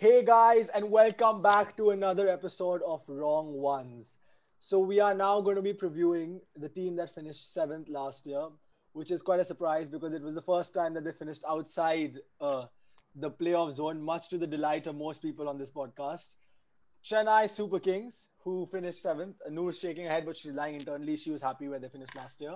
Hey 0.00 0.24
guys, 0.24 0.68
and 0.68 0.92
welcome 0.92 1.42
back 1.42 1.76
to 1.76 1.90
another 1.90 2.28
episode 2.28 2.82
of 2.86 3.02
Wrong 3.08 3.54
Ones. 3.54 4.18
So 4.60 4.78
we 4.78 5.00
are 5.00 5.12
now 5.12 5.40
going 5.40 5.56
to 5.56 5.62
be 5.62 5.72
previewing 5.72 6.38
the 6.54 6.68
team 6.68 6.94
that 6.98 7.12
finished 7.12 7.52
seventh 7.52 7.88
last 7.88 8.24
year, 8.24 8.46
which 8.92 9.10
is 9.10 9.22
quite 9.22 9.40
a 9.40 9.44
surprise 9.44 9.88
because 9.88 10.14
it 10.14 10.22
was 10.22 10.34
the 10.34 10.42
first 10.42 10.72
time 10.72 10.94
that 10.94 11.02
they 11.02 11.10
finished 11.10 11.42
outside 11.48 12.20
uh, 12.40 12.66
the 13.16 13.28
playoff 13.28 13.72
zone, 13.72 14.00
much 14.00 14.28
to 14.28 14.38
the 14.38 14.46
delight 14.46 14.86
of 14.86 14.94
most 14.94 15.20
people 15.20 15.48
on 15.48 15.58
this 15.58 15.72
podcast. 15.72 16.36
Chennai 17.04 17.50
Super 17.50 17.80
Kings, 17.80 18.28
who 18.44 18.68
finished 18.70 19.02
seventh. 19.02 19.34
Noor's 19.50 19.80
shaking 19.80 20.04
her 20.04 20.12
head, 20.12 20.26
but 20.26 20.36
she's 20.36 20.52
lying 20.52 20.76
internally. 20.76 21.16
She 21.16 21.32
was 21.32 21.42
happy 21.42 21.66
where 21.66 21.80
they 21.80 21.88
finished 21.88 22.14
last 22.14 22.40
year. 22.40 22.54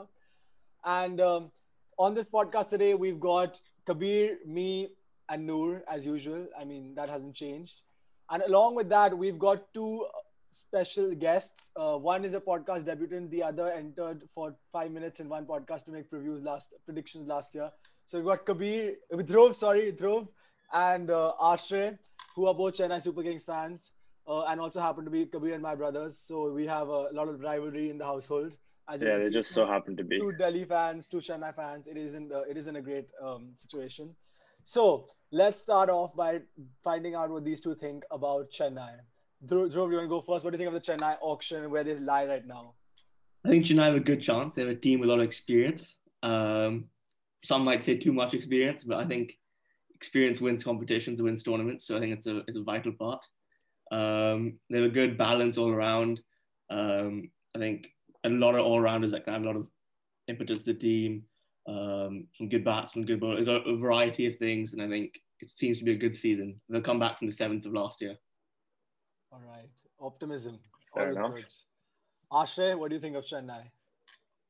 And 0.85 1.21
um, 1.21 1.51
on 1.99 2.15
this 2.15 2.29
podcast 2.29 2.71
today, 2.71 2.95
we've 2.95 3.19
got 3.19 3.59
Kabir, 3.85 4.37
me, 4.47 4.91
and 5.29 5.47
Noor 5.47 5.83
as 5.89 6.07
usual. 6.07 6.47
I 6.59 6.65
mean, 6.65 6.95
that 6.95 7.09
hasn't 7.09 7.35
changed. 7.35 7.83
And 8.31 8.43
along 8.43 8.75
with 8.75 8.89
that, 8.91 9.17
we've 9.17 9.39
got 9.39 9.73
two 9.75 10.07
special 10.51 11.15
guests. 11.15 11.71
Uh, 11.77 11.97
one 11.97 12.25
is 12.25 12.35
a 12.35 12.41
podcast 12.41 12.85
debutant. 12.85 13.31
The 13.31 13.43
other 13.43 13.71
entered 13.71 14.23
for 14.35 14.55
five 14.73 14.91
minutes 14.91 15.21
in 15.21 15.29
one 15.29 15.47
podcast 15.47 15.85
to 15.87 15.91
make 15.91 16.11
previews 16.11 16.45
last 16.45 16.75
predictions 16.85 17.27
last 17.27 17.55
year. 17.55 17.71
So 18.07 18.19
we've 18.19 18.27
got 18.27 18.45
Kabir, 18.45 18.95
uh, 19.13 19.17
Dhruv, 19.17 19.55
sorry, 19.55 19.93
Dhruv, 19.93 20.29
and 20.73 21.11
uh, 21.11 21.33
Aashray, 21.41 21.99
who 22.37 22.47
are 22.47 22.55
both 22.55 22.75
Chennai 22.75 23.03
Super 23.03 23.23
Kings 23.23 23.45
fans, 23.45 23.93
uh, 24.27 24.45
and 24.45 24.61
also 24.61 24.81
happen 24.81 25.05
to 25.05 25.11
be 25.11 25.27
Kabir 25.27 25.55
and 25.55 25.63
my 25.63 25.75
brothers. 25.75 26.19
So 26.19 26.51
we 26.51 26.67
have 26.67 26.89
a 26.89 27.09
lot 27.13 27.29
of 27.29 27.41
rivalry 27.41 27.91
in 27.91 27.99
the 27.99 28.05
household. 28.05 28.57
As 28.89 29.01
yeah, 29.01 29.19
they 29.19 29.31
just 29.31 29.53
so 29.53 29.67
happen 29.67 29.97
to 29.97 30.05
be 30.05 30.19
two 30.19 30.33
Delhi 30.33 30.65
fans, 30.65 31.09
two 31.09 31.19
Chennai 31.19 31.55
fans. 31.55 31.87
It 31.87 31.97
isn't. 31.97 32.33
Uh, 32.33 32.43
it 32.43 32.57
isn't 32.57 32.75
a 32.77 32.83
great 32.83 33.09
um, 33.23 33.51
situation. 33.55 34.15
So 34.65 35.09
let's 35.31 35.61
start 35.61 35.91
off 35.91 36.15
by 36.15 36.41
finding 36.85 37.15
out 37.15 37.31
what 37.31 37.45
these 37.45 37.61
two 37.61 37.75
think 37.75 38.05
about 38.11 38.51
Chennai. 38.51 38.93
Dhruv, 39.45 39.73
you 39.75 39.81
want 39.81 39.93
to 39.93 40.09
go 40.09 40.21
first? 40.21 40.45
What 40.45 40.53
do 40.53 40.59
you 40.59 40.65
think 40.65 40.75
of 40.75 40.75
the 40.75 40.93
Chennai 40.93 41.17
auction 41.21 41.71
where 41.71 41.83
they 41.83 41.97
lie 41.97 42.27
right 42.27 42.47
now? 42.47 42.75
I 43.45 43.49
think 43.49 43.67
Chennai 43.67 43.87
have 43.87 43.97
a 43.97 44.01
good 44.01 44.23
chance. 44.23 44.55
They 44.55 44.63
have 44.63 44.71
a 44.71 44.77
team 44.77 45.01
with 45.01 45.09
a 45.09 45.13
lot 45.13 45.19
of 45.19 45.25
experience. 45.25 45.99
Um, 46.23 46.85
some 47.45 47.65
might 47.65 47.83
say 47.83 47.97
too 47.97 48.13
much 48.13 48.35
experience, 48.35 48.85
but 48.85 48.99
I 48.99 49.05
think 49.05 49.37
experience 49.97 50.41
wins 50.41 50.63
competitions, 50.63 51.21
wins 51.21 51.43
tournaments. 51.43 51.87
So 51.87 51.97
I 51.97 52.01
think 52.01 52.13
it's 52.13 52.29
a 52.29 52.39
it's 52.47 52.59
a 52.59 52.63
vital 52.63 52.93
part. 52.93 53.25
Um, 53.91 54.59
they 54.71 54.81
have 54.81 54.91
a 54.91 54.95
good 54.95 55.19
balance 55.19 55.59
all 55.59 55.71
around. 55.71 56.21
Um, 56.71 57.31
I 57.55 57.59
think 57.59 57.89
a 58.25 58.31
lot 58.31 58.55
of 58.55 58.65
all 58.65 58.81
rounders 58.81 59.11
that 59.11 59.25
can 59.25 59.33
have 59.33 59.43
a 59.43 59.47
lot 59.47 59.57
of 59.57 59.67
impetus 60.29 60.59
to 60.59 60.73
the 60.73 60.75
team. 60.75 61.25
Um, 61.67 62.27
some 62.37 62.49
good 62.49 62.65
bats, 62.65 62.95
some 62.95 63.05
good 63.05 63.21
bowlers, 63.21 63.45
got 63.45 63.69
a 63.69 63.77
variety 63.77 64.27
of 64.27 64.37
things, 64.39 64.73
and 64.73 64.83
I 64.83 64.89
think 64.89 65.21
it 65.41 65.49
seems 65.51 65.79
to 65.79 65.85
be 65.85 65.93
a 65.93 65.97
good 65.97 66.15
season. 66.15 66.61
They'll 66.69 66.81
come 66.81 66.99
back 66.99 67.19
from 67.19 67.29
the 67.29 67.35
seventh 67.35 67.67
of 67.67 67.73
last 67.73 68.01
year. 68.01 68.17
All 69.33 69.41
right. 69.49 69.71
Optimism. 70.01 70.59
Fair 70.95 71.05
Always 71.05 71.17
enough. 71.17 71.35
good. 71.35 71.47
Aashray, 72.33 72.79
what 72.79 72.89
do 72.89 72.97
you 72.97 73.01
think 73.01 73.17
of 73.17 73.25
Chennai? 73.25 73.63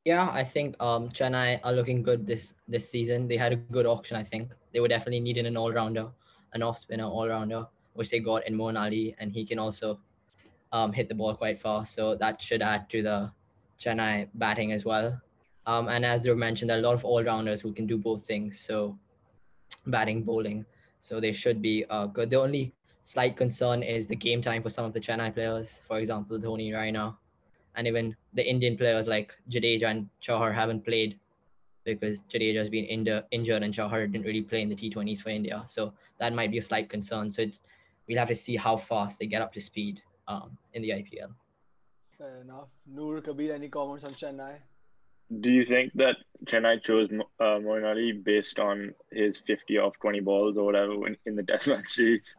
Yeah, 0.04 0.28
I 0.32 0.42
think 0.42 0.74
um, 0.80 1.10
Chennai 1.10 1.60
are 1.62 1.72
looking 1.72 2.02
good 2.02 2.26
this 2.26 2.54
this 2.66 2.88
season. 2.88 3.28
They 3.28 3.36
had 3.36 3.52
a 3.52 3.56
good 3.56 3.86
auction, 3.86 4.16
I 4.16 4.24
think. 4.24 4.50
They 4.72 4.80
were 4.80 4.88
definitely 4.88 5.20
needing 5.20 5.46
an 5.46 5.56
all-rounder, 5.56 6.08
an 6.54 6.62
off-spinner 6.62 7.04
all-rounder, 7.04 7.66
which 7.94 8.10
they 8.10 8.18
got 8.18 8.46
in 8.46 8.54
Moeen 8.54 8.80
Ali, 8.80 9.14
and 9.18 9.30
he 9.30 9.44
can 9.44 9.58
also 9.58 10.00
um, 10.72 10.92
hit 10.92 11.08
the 11.08 11.14
ball 11.14 11.34
quite 11.34 11.60
fast. 11.60 11.94
So 11.94 12.16
that 12.16 12.42
should 12.42 12.62
add 12.62 12.88
to 12.90 13.02
the 13.02 13.30
Chennai 13.78 14.28
batting 14.34 14.72
as 14.72 14.84
well. 14.84 15.20
Um, 15.66 15.88
and 15.88 16.04
as 16.04 16.20
Dhruv 16.20 16.36
mentioned, 16.36 16.70
there 16.70 16.76
are 16.76 16.80
a 16.80 16.82
lot 16.82 16.94
of 16.94 17.04
all-rounders 17.04 17.60
who 17.60 17.72
can 17.72 17.86
do 17.86 17.96
both 17.96 18.26
things. 18.26 18.58
So 18.58 18.98
batting, 19.86 20.22
bowling. 20.22 20.64
So 21.00 21.20
they 21.20 21.32
should 21.32 21.62
be 21.62 21.84
uh, 21.90 22.06
good. 22.06 22.30
The 22.30 22.40
only 22.40 22.72
slight 23.02 23.36
concern 23.36 23.82
is 23.82 24.06
the 24.06 24.16
game 24.16 24.42
time 24.42 24.62
for 24.62 24.70
some 24.70 24.84
of 24.84 24.92
the 24.92 25.00
Chennai 25.00 25.34
players, 25.34 25.80
for 25.86 25.98
example, 25.98 26.38
Dhoni, 26.38 26.72
Raina, 26.72 27.16
and 27.74 27.86
even 27.86 28.14
the 28.34 28.48
Indian 28.48 28.76
players 28.76 29.06
like 29.06 29.32
Jadeja 29.50 29.90
and 29.90 30.08
Chahar 30.20 30.54
haven't 30.54 30.84
played 30.84 31.18
because 31.84 32.22
Jadeja 32.22 32.58
has 32.58 32.68
been 32.68 32.84
injured, 32.84 33.24
injured 33.32 33.62
and 33.62 33.74
Chahar 33.74 34.06
didn't 34.06 34.24
really 34.24 34.42
play 34.42 34.62
in 34.62 34.68
the 34.68 34.76
T20s 34.76 35.20
for 35.20 35.30
India. 35.30 35.64
So 35.66 35.92
that 36.18 36.32
might 36.32 36.50
be 36.50 36.58
a 36.58 36.62
slight 36.62 36.88
concern. 36.88 37.30
So 37.30 37.46
we'll 38.06 38.18
have 38.18 38.28
to 38.28 38.34
see 38.34 38.56
how 38.56 38.76
fast 38.76 39.18
they 39.18 39.26
get 39.26 39.42
up 39.42 39.52
to 39.54 39.60
speed 39.60 40.00
um, 40.28 40.56
in 40.74 40.82
the 40.82 40.90
IPL. 40.90 41.32
Fair 42.16 42.42
enough. 42.42 42.68
Noor 42.86 43.20
Kabir, 43.20 43.52
any 43.54 43.68
comments 43.68 44.04
on 44.04 44.12
Chennai? 44.12 44.58
Do 45.40 45.50
you 45.50 45.64
think 45.64 45.92
that 45.94 46.16
Chennai 46.44 46.82
chose 46.82 47.08
uh, 47.40 47.44
Moeen 47.44 47.88
Ali 47.88 48.12
based 48.12 48.58
on 48.58 48.94
his 49.10 49.38
50 49.46 49.78
off 49.78 49.94
20 50.00 50.20
balls 50.20 50.56
or 50.56 50.64
whatever 50.64 51.06
in, 51.06 51.16
in 51.24 51.36
the 51.36 51.42
Test 51.42 51.68
match 51.68 51.88
series? 51.88 52.36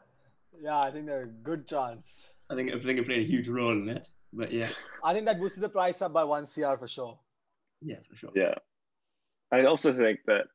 Yeah, 0.62 0.80
I 0.80 0.92
think 0.92 1.08
there's 1.08 1.26
a 1.26 1.30
good 1.30 1.68
chance. 1.68 2.34
I 2.50 2.56
think 2.56 2.72
I 2.72 2.80
think 2.80 3.00
it 3.00 3.06
played 3.06 3.24
a 3.24 3.26
huge 3.26 3.48
role 3.48 3.72
in 3.72 3.90
it. 3.90 4.08
But 4.32 4.52
yeah. 4.52 4.70
I 5.04 5.14
think 5.14 5.26
that 5.26 5.40
boosted 5.40 5.64
the 5.64 5.70
price 5.70 6.02
up 6.02 6.14
by 6.14 6.24
one 6.24 6.46
CR 6.46 6.76
for 6.76 6.88
sure. 6.88 7.20
Yeah, 7.82 7.98
for 8.10 8.16
sure. 8.16 8.32
Yeah. 8.36 8.56
I 9.52 9.66
also 9.66 9.94
think 9.94 10.20
that 10.26 10.46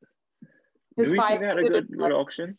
His 0.96 1.10
do 1.10 1.12
we 1.12 1.26
think 1.26 1.40
they 1.40 1.46
had 1.46 1.58
a 1.58 1.68
good, 1.68 1.88
good 1.96 2.12
auction? 2.12 2.56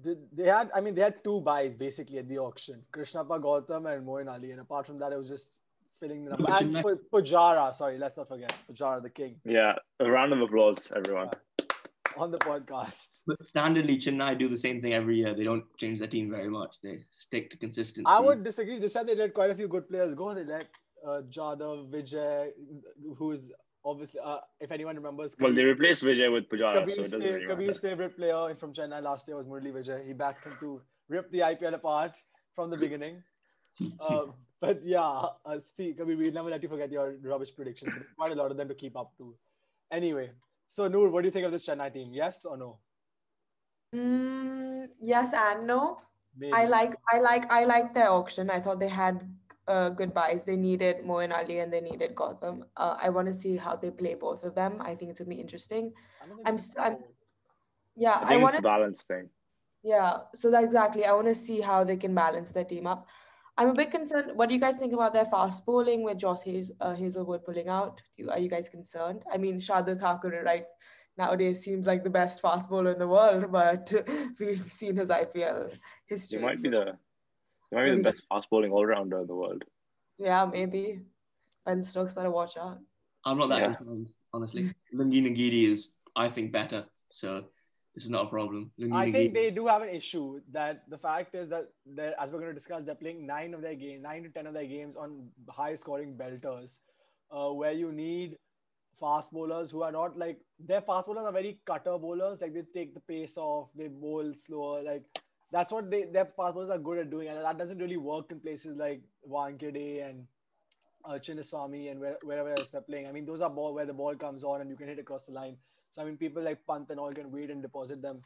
Did 0.00 0.18
they 0.32 0.48
had 0.48 0.70
I 0.74 0.80
mean 0.80 0.94
they 0.94 1.02
had 1.02 1.22
two 1.24 1.40
buys 1.40 1.74
basically 1.74 2.18
at 2.18 2.28
the 2.28 2.38
auction. 2.38 2.82
Krishnappa 2.92 3.40
Gautam 3.40 3.92
and 3.92 4.06
Moeen 4.06 4.28
Ali. 4.28 4.50
And 4.52 4.60
apart 4.60 4.86
from 4.86 4.98
that, 4.98 5.12
it 5.12 5.18
was 5.18 5.28
just 5.28 5.60
filling 6.00 6.24
the 6.24 6.30
number. 6.30 6.52
And 6.52 6.74
Pujara, 7.12 7.74
sorry, 7.74 7.98
let's 7.98 8.16
not 8.16 8.28
forget. 8.28 8.54
Pujara 8.70 9.02
the 9.02 9.10
king. 9.10 9.36
Yeah. 9.44 9.74
A 10.00 10.10
round 10.10 10.32
of 10.32 10.40
applause, 10.40 10.90
everyone. 10.94 11.30
Yeah 11.32 11.38
on 12.18 12.30
the 12.30 12.38
podcast. 12.38 13.22
But 13.26 13.42
standardly, 13.42 13.96
Chennai 13.98 14.38
do 14.38 14.48
the 14.48 14.58
same 14.58 14.82
thing 14.82 14.92
every 14.92 15.18
year. 15.18 15.34
They 15.34 15.44
don't 15.44 15.64
change 15.76 15.98
their 15.98 16.08
team 16.08 16.30
very 16.30 16.48
much. 16.48 16.76
They 16.82 16.98
stick 17.10 17.50
to 17.50 17.56
consistency. 17.56 18.04
I 18.06 18.20
would 18.20 18.42
disagree. 18.42 18.78
This 18.78 18.94
time 18.94 19.06
they 19.06 19.14
let 19.14 19.34
quite 19.34 19.50
a 19.50 19.54
few 19.54 19.68
good 19.68 19.88
players 19.88 20.14
go. 20.14 20.34
They 20.34 20.44
let 20.44 20.66
uh, 21.06 21.22
Jadhav, 21.30 21.90
Vijay, 21.90 22.50
who's 23.16 23.52
obviously, 23.84 24.20
uh, 24.24 24.38
if 24.60 24.72
anyone 24.72 24.96
remembers. 24.96 25.36
Well, 25.38 25.54
they 25.54 25.64
replaced 25.64 26.02
Vijay 26.02 26.32
with 26.32 26.48
Pujara. 26.48 26.84
Kabir's, 26.84 27.10
so 27.10 27.20
fa- 27.20 27.40
Kabir's 27.48 27.78
favorite 27.78 28.16
player 28.16 28.54
from 28.56 28.72
Chennai 28.72 29.02
last 29.02 29.28
year 29.28 29.36
was 29.36 29.46
Murali 29.46 29.72
Vijay. 29.72 30.06
He 30.06 30.12
backed 30.12 30.44
him 30.44 30.56
to 30.60 30.82
rip 31.08 31.30
the 31.30 31.40
IPL 31.40 31.74
apart 31.74 32.18
from 32.54 32.70
the 32.70 32.76
beginning. 32.76 33.22
Uh, 34.00 34.26
but 34.60 34.84
yeah, 34.84 35.24
uh, 35.44 35.58
see, 35.58 35.94
Kabir, 35.94 36.16
we 36.16 36.30
never 36.30 36.50
let 36.50 36.62
you 36.62 36.68
forget 36.68 36.90
your 36.90 37.16
rubbish 37.22 37.54
predictions. 37.54 37.92
Quite 38.16 38.32
a 38.32 38.34
lot 38.34 38.50
of 38.50 38.56
them 38.56 38.68
to 38.68 38.74
keep 38.74 38.96
up 38.96 39.12
to. 39.18 39.34
Anyway, 39.90 40.30
so, 40.68 40.86
Noor, 40.86 41.08
what 41.08 41.22
do 41.22 41.28
you 41.28 41.32
think 41.32 41.46
of 41.46 41.52
this 41.52 41.66
Chennai 41.66 41.92
team? 41.92 42.12
Yes 42.12 42.44
or 42.44 42.56
no? 42.58 42.78
Mm, 43.94 44.88
yes 45.00 45.32
and 45.32 45.66
no. 45.66 45.98
Maybe. 46.36 46.52
I 46.52 46.66
like 46.66 46.94
I 47.10 47.20
like 47.20 47.50
I 47.50 47.64
like 47.64 47.94
their 47.94 48.10
auction. 48.12 48.50
I 48.50 48.60
thought 48.60 48.78
they 48.78 48.88
had 48.88 49.26
uh, 49.66 49.88
good 49.88 50.12
buys. 50.12 50.44
They 50.44 50.56
needed 50.56 50.98
Moeen 51.04 51.32
Ali 51.32 51.60
and 51.60 51.72
they 51.72 51.80
needed 51.80 52.14
Gautam. 52.14 52.64
Uh, 52.76 52.96
I 53.00 53.08
want 53.08 53.28
to 53.28 53.32
see 53.32 53.56
how 53.56 53.76
they 53.76 53.90
play 53.90 54.14
both 54.14 54.44
of 54.44 54.54
them. 54.54 54.80
I 54.80 54.94
think 54.94 55.10
it's 55.10 55.20
gonna 55.20 55.30
be 55.30 55.40
interesting. 55.40 55.92
I'm, 56.44 56.58
I'm 56.78 56.98
yeah. 57.96 58.20
I, 58.22 58.34
I 58.34 58.36
want 58.36 58.56
to 58.56 58.62
balance 58.62 59.02
thing. 59.04 59.30
Yeah. 59.82 60.18
So 60.34 60.50
that 60.50 60.64
exactly. 60.64 61.06
I 61.06 61.12
want 61.12 61.28
to 61.28 61.34
see 61.34 61.62
how 61.62 61.82
they 61.82 61.96
can 61.96 62.14
balance 62.14 62.50
their 62.50 62.64
team 62.64 62.86
up. 62.86 63.06
I'm 63.58 63.70
a 63.70 63.74
bit 63.74 63.90
concerned. 63.90 64.30
What 64.36 64.48
do 64.48 64.54
you 64.54 64.60
guys 64.60 64.76
think 64.78 64.92
about 64.92 65.12
their 65.12 65.24
fast 65.24 65.66
bowling 65.66 66.04
with 66.04 66.18
Josh 66.18 66.44
Hazel, 66.44 66.76
uh, 66.80 66.94
Hazlewood 66.94 67.44
pulling 67.44 67.68
out? 67.68 68.00
You, 68.16 68.30
are 68.30 68.38
you 68.38 68.48
guys 68.48 68.68
concerned? 68.68 69.24
I 69.32 69.36
mean, 69.36 69.58
Shardul 69.58 69.98
Thakur, 69.98 70.30
right, 70.44 70.64
nowadays 71.16 71.64
seems 71.64 71.84
like 71.84 72.04
the 72.04 72.10
best 72.10 72.40
fast 72.40 72.70
bowler 72.70 72.92
in 72.92 72.98
the 73.00 73.08
world, 73.08 73.50
but 73.50 73.92
we've 74.40 74.72
seen 74.72 74.94
his 74.94 75.08
IPL 75.08 75.72
history. 76.06 76.38
He 76.38 76.44
might 76.44 76.62
be 76.62 76.68
the, 76.68 76.96
he 77.70 77.76
might 77.76 77.90
be 77.90 77.96
the 77.96 78.02
best 78.04 78.22
fast 78.28 78.48
bowling 78.48 78.70
all 78.70 78.86
rounder 78.86 79.22
in 79.22 79.26
the 79.26 79.34
world. 79.34 79.64
Yeah, 80.18 80.46
maybe. 80.46 81.00
Ben 81.66 81.82
Stokes 81.82 82.14
better 82.14 82.30
watch 82.30 82.56
out. 82.56 82.78
I'm 83.24 83.38
not 83.38 83.48
that 83.48 83.60
yeah. 83.60 83.74
concerned, 83.74 84.06
honestly. 84.32 84.72
Lungi 84.94 85.20
Ngidi 85.28 85.68
is, 85.68 85.94
I 86.14 86.28
think, 86.28 86.52
better. 86.52 86.86
So 87.10 87.46
is 88.04 88.10
not 88.10 88.26
a 88.26 88.28
problem. 88.28 88.70
I 88.92 89.10
think 89.10 89.34
they 89.34 89.50
do 89.50 89.66
have 89.66 89.82
an 89.82 89.88
issue 89.88 90.40
that 90.52 90.82
the 90.88 90.98
fact 90.98 91.34
is 91.34 91.48
that 91.50 91.68
as 92.18 92.30
we're 92.30 92.38
going 92.38 92.50
to 92.50 92.54
discuss, 92.54 92.84
they're 92.84 92.94
playing 92.94 93.26
nine 93.26 93.54
of 93.54 93.62
their 93.62 93.74
games, 93.74 94.02
nine 94.02 94.22
to 94.24 94.28
ten 94.28 94.46
of 94.46 94.54
their 94.54 94.66
games 94.66 94.96
on 94.96 95.28
high 95.48 95.74
scoring 95.74 96.16
belters, 96.16 96.80
uh, 97.30 97.50
where 97.50 97.72
you 97.72 97.92
need 97.92 98.36
fast 98.98 99.32
bowlers 99.32 99.70
who 99.70 99.82
are 99.82 99.92
not 99.92 100.18
like 100.18 100.40
their 100.58 100.80
fast 100.80 101.06
bowlers 101.06 101.24
are 101.24 101.32
very 101.32 101.58
cutter 101.64 101.96
bowlers. 101.98 102.40
Like 102.40 102.54
they 102.54 102.62
take 102.74 102.94
the 102.94 103.00
pace 103.00 103.36
off, 103.36 103.68
they 103.76 103.88
bowl 103.88 104.32
slower. 104.34 104.82
Like 104.82 105.04
that's 105.50 105.72
what 105.72 105.90
they 105.90 106.04
their 106.04 106.26
fast 106.26 106.54
bowlers 106.54 106.70
are 106.70 106.78
good 106.78 106.98
at 106.98 107.10
doing, 107.10 107.28
and 107.28 107.38
that 107.38 107.58
doesn't 107.58 107.78
really 107.78 107.96
work 107.96 108.30
in 108.32 108.40
places 108.40 108.76
like 108.76 109.02
Wankhede 109.28 110.08
and 110.08 110.26
uh, 111.04 111.12
Chinnaswamy 111.12 111.90
and 111.90 112.00
where, 112.00 112.18
wherever 112.22 112.50
else 112.50 112.70
they're 112.70 112.80
playing. 112.80 113.06
I 113.06 113.12
mean, 113.12 113.24
those 113.24 113.40
are 113.40 113.50
ball 113.50 113.74
where 113.74 113.86
the 113.86 113.94
ball 113.94 114.14
comes 114.14 114.44
on 114.44 114.60
and 114.60 114.70
you 114.70 114.76
can 114.76 114.88
hit 114.88 114.98
across 114.98 115.24
the 115.24 115.32
line. 115.32 115.56
So 115.90 116.02
I 116.02 116.04
mean, 116.04 116.16
people 116.16 116.42
like 116.42 116.66
Pant 116.68 116.90
and 116.90 117.00
all 117.00 117.12
can 117.12 117.30
wait 117.30 117.50
and 117.50 117.62
deposit 117.62 118.02
them 118.02 118.20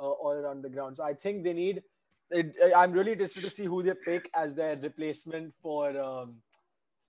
uh, 0.00 0.10
all 0.10 0.32
around 0.32 0.62
the 0.62 0.68
ground. 0.68 0.96
So 0.96 1.04
I 1.04 1.14
think 1.14 1.44
they 1.44 1.52
need. 1.52 1.82
It, 2.30 2.54
I'm 2.74 2.92
really 2.92 3.12
interested 3.12 3.42
to 3.42 3.50
see 3.50 3.64
who 3.64 3.82
they 3.82 3.94
pick 4.04 4.30
as 4.34 4.54
their 4.54 4.76
replacement 4.76 5.54
for 5.62 5.98
um, 6.00 6.36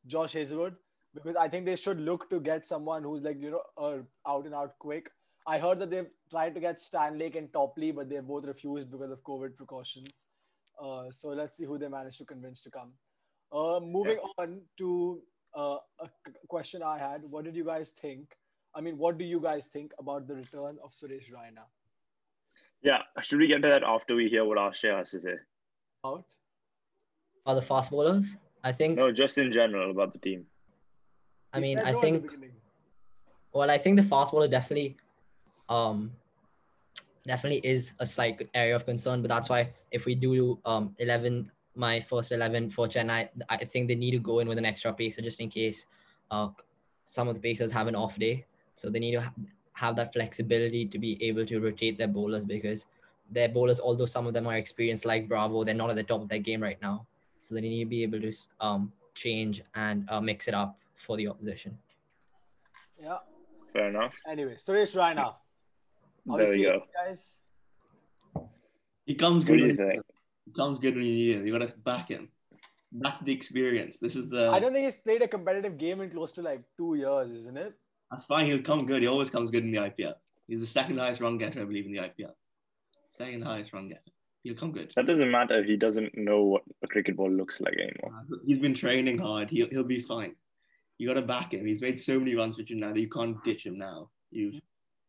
Josh 0.05 0.33
Hazlewood 0.33 0.75
because 1.13 1.35
I 1.35 1.47
think 1.47 1.65
they 1.65 1.75
should 1.75 1.99
look 1.99 2.29
to 2.29 2.39
get 2.39 2.65
someone 2.65 3.03
who's 3.03 3.23
like 3.23 3.41
you 3.41 3.51
know 3.51 3.61
uh, 3.77 4.29
out 4.29 4.45
and 4.45 4.53
out 4.53 4.77
quick. 4.79 5.09
I 5.45 5.59
heard 5.59 5.79
that 5.79 5.89
they've 5.89 6.09
tried 6.29 6.53
to 6.55 6.59
get 6.59 6.77
Stanlake 6.77 7.37
and 7.37 7.51
Topley, 7.51 7.91
but 7.91 8.09
they 8.09 8.19
both 8.19 8.45
refused 8.45 8.91
because 8.91 9.11
of 9.11 9.23
COVID 9.23 9.55
precautions. 9.55 10.09
Uh, 10.81 11.09
so 11.09 11.29
let's 11.29 11.57
see 11.57 11.65
who 11.65 11.77
they 11.77 11.87
manage 11.87 12.17
to 12.17 12.25
convince 12.25 12.61
to 12.61 12.69
come. 12.69 12.91
Uh, 13.51 13.79
moving 13.79 14.19
on 14.37 14.61
to 14.77 15.21
uh, 15.55 15.77
a 16.01 16.09
question 16.47 16.83
I 16.83 16.97
had. 16.99 17.21
What 17.23 17.45
did 17.45 17.55
you 17.55 17.63
guys 17.63 17.91
think? 17.91 18.35
I 18.77 18.81
mean, 18.81 18.97
what 18.99 19.17
do 19.17 19.25
you 19.25 19.39
guys 19.39 19.65
think 19.65 19.91
about 19.97 20.27
the 20.27 20.35
return 20.35 20.77
of 20.83 20.91
Suresh 20.91 21.31
Raina? 21.31 21.63
Yeah, 22.83 22.99
should 23.23 23.39
we 23.39 23.47
get 23.47 23.63
to 23.63 23.67
that 23.69 23.83
after 23.83 24.13
we 24.13 24.29
hear 24.29 24.45
what 24.45 24.59
Ashley 24.59 24.91
has 24.91 25.09
to 25.11 25.19
say? 25.19 25.37
Out? 26.05 26.25
Are 27.47 27.55
the 27.55 27.61
fast 27.63 27.89
bowlers? 27.89 28.35
I 28.63 28.71
think. 28.71 28.97
No, 28.97 29.11
just 29.11 29.39
in 29.39 29.51
general 29.51 29.89
about 29.89 30.13
the 30.13 30.19
team. 30.19 30.45
I 31.53 31.59
mean, 31.59 31.79
I 31.79 31.91
no 31.91 32.01
think. 32.01 32.29
Well, 33.51 33.71
I 33.71 33.79
think 33.79 33.97
the 33.97 34.03
fast 34.03 34.31
bowler 34.31 34.47
definitely, 34.47 34.97
um, 35.69 36.11
definitely 37.25 37.61
is 37.67 37.93
a 37.97 38.05
slight 38.05 38.47
area 38.53 38.75
of 38.75 38.85
concern. 38.85 39.23
But 39.23 39.29
that's 39.29 39.49
why 39.49 39.71
if 39.89 40.05
we 40.05 40.13
do 40.13 40.59
um 40.65 40.95
eleven, 40.99 41.51
my 41.73 42.01
first 42.01 42.31
eleven 42.31 42.69
for 42.69 42.85
Chennai, 42.87 43.29
I 43.49 43.65
think 43.65 43.87
they 43.87 43.95
need 43.95 44.11
to 44.11 44.19
go 44.19 44.37
in 44.37 44.47
with 44.47 44.59
an 44.59 44.65
extra 44.65 44.93
pacer 44.93 45.23
just 45.23 45.39
in 45.39 45.49
case, 45.49 45.87
uh, 46.29 46.49
some 47.05 47.27
of 47.27 47.33
the 47.33 47.41
pacers 47.41 47.71
have 47.71 47.87
an 47.87 47.95
off 47.95 48.19
day. 48.19 48.45
So 48.77 48.89
they 48.91 48.99
need 48.99 49.13
to 49.17 49.21
ha- 49.21 49.33
have 49.73 49.95
that 49.95 50.13
flexibility 50.13 50.85
to 50.85 50.97
be 50.99 51.11
able 51.27 51.45
to 51.47 51.59
rotate 51.59 51.97
their 51.97 52.07
bowlers 52.07 52.45
because 52.45 52.85
their 53.31 53.49
bowlers, 53.49 53.79
although 53.79 54.05
some 54.05 54.27
of 54.27 54.33
them 54.33 54.45
are 54.47 54.55
experienced 54.55 55.03
like 55.03 55.27
Bravo, 55.27 55.63
they're 55.63 55.73
not 55.83 55.89
at 55.89 55.95
the 55.95 56.03
top 56.03 56.21
of 56.21 56.29
their 56.29 56.39
game 56.49 56.61
right 56.61 56.79
now. 56.81 57.07
So 57.41 57.55
they 57.55 57.61
need 57.61 57.83
to 57.83 57.89
be 57.89 58.03
able 58.03 58.21
to 58.21 58.31
um 58.61 58.91
change 59.15 59.61
and 59.73 60.07
uh, 60.09 60.21
mix 60.21 60.47
it 60.47 60.53
up 60.53 60.77
for 61.05 61.17
the 61.17 61.27
opposition. 61.27 61.75
Yeah. 63.01 63.17
Fair 63.73 63.89
enough. 63.89 64.13
Anyway, 64.29 64.55
Suresh 64.55 64.95
Raina. 64.95 65.33
How 66.27 66.37
There 66.37 66.45
you 66.45 66.51
we 66.59 66.63
feeling, 66.65 66.79
go. 66.79 66.85
guys? 67.05 67.39
He 69.05 69.15
comes 69.15 69.43
What 69.45 69.47
good. 69.47 69.57
do 69.57 69.63
you 69.63 69.67
when 69.77 69.87
he- 69.87 69.91
think? 69.93 70.05
He 70.45 70.51
comes 70.51 70.79
good 70.79 70.95
when 70.95 71.05
you 71.05 71.13
need 71.13 71.35
him. 71.37 71.47
You 71.47 71.57
got 71.59 71.67
to 71.67 71.75
back 71.77 72.07
him. 72.09 72.29
Back 72.91 73.25
the 73.25 73.33
experience. 73.33 73.97
This 73.99 74.15
is 74.15 74.29
the. 74.29 74.49
I 74.49 74.59
don't 74.59 74.71
think 74.73 74.85
he's 74.85 74.95
played 74.95 75.21
a 75.21 75.27
competitive 75.27 75.77
game 75.77 75.99
in 76.01 76.09
close 76.09 76.31
to 76.33 76.41
like 76.41 76.61
two 76.77 76.95
years, 76.95 77.29
isn't 77.41 77.57
it? 77.57 77.73
That's 78.11 78.25
fine. 78.25 78.45
He'll 78.45 78.61
come 78.61 78.85
good. 78.85 79.01
He 79.01 79.07
always 79.07 79.29
comes 79.29 79.51
good 79.51 79.63
in 79.63 79.71
the 79.71 79.79
IPL. 79.79 80.13
He's 80.47 80.61
the 80.61 80.65
second 80.67 80.97
highest 80.97 81.21
run 81.21 81.37
getter, 81.37 81.61
I 81.61 81.65
believe, 81.65 81.85
in 81.85 81.91
the 81.91 81.99
IPL. 81.99 82.31
Second 83.09 83.43
highest 83.43 83.73
run 83.73 83.89
getter. 83.89 84.01
He'll 84.43 84.55
come 84.55 84.71
good. 84.71 84.91
That 84.95 85.07
doesn't 85.07 85.29
matter 85.29 85.59
if 85.59 85.65
he 85.65 85.75
doesn't 85.75 86.17
know 86.17 86.43
what 86.43 86.61
a 86.81 86.87
cricket 86.87 87.17
ball 87.17 87.29
looks 87.29 87.59
like 87.59 87.73
anymore. 87.73 88.21
Uh, 88.31 88.37
He's 88.45 88.59
been 88.59 88.73
training 88.73 89.17
hard. 89.17 89.49
He'll 89.49 89.67
he'll 89.69 89.83
be 89.83 89.99
fine. 89.99 90.35
You 90.97 91.07
got 91.07 91.15
to 91.15 91.21
back 91.21 91.53
him. 91.53 91.65
He's 91.65 91.81
made 91.81 91.99
so 91.99 92.17
many 92.17 92.33
runs 92.33 92.55
for 92.55 92.61
you 92.61 92.75
now 92.77 92.93
that 92.93 92.99
you 92.99 93.09
can't 93.09 93.43
ditch 93.43 93.65
him 93.65 93.77
now. 93.77 94.09
You 94.31 94.59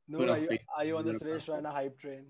No, 0.09 0.29
are 0.29 0.39
you, 0.39 0.59
are 0.77 0.85
you 0.85 0.97
on 0.97 1.07
the 1.07 1.13
Put 1.13 1.23
up 1.23 1.29
Suresh. 1.29 1.63
Raina 1.63 1.73
hype 1.73 1.99
train? 2.01 2.25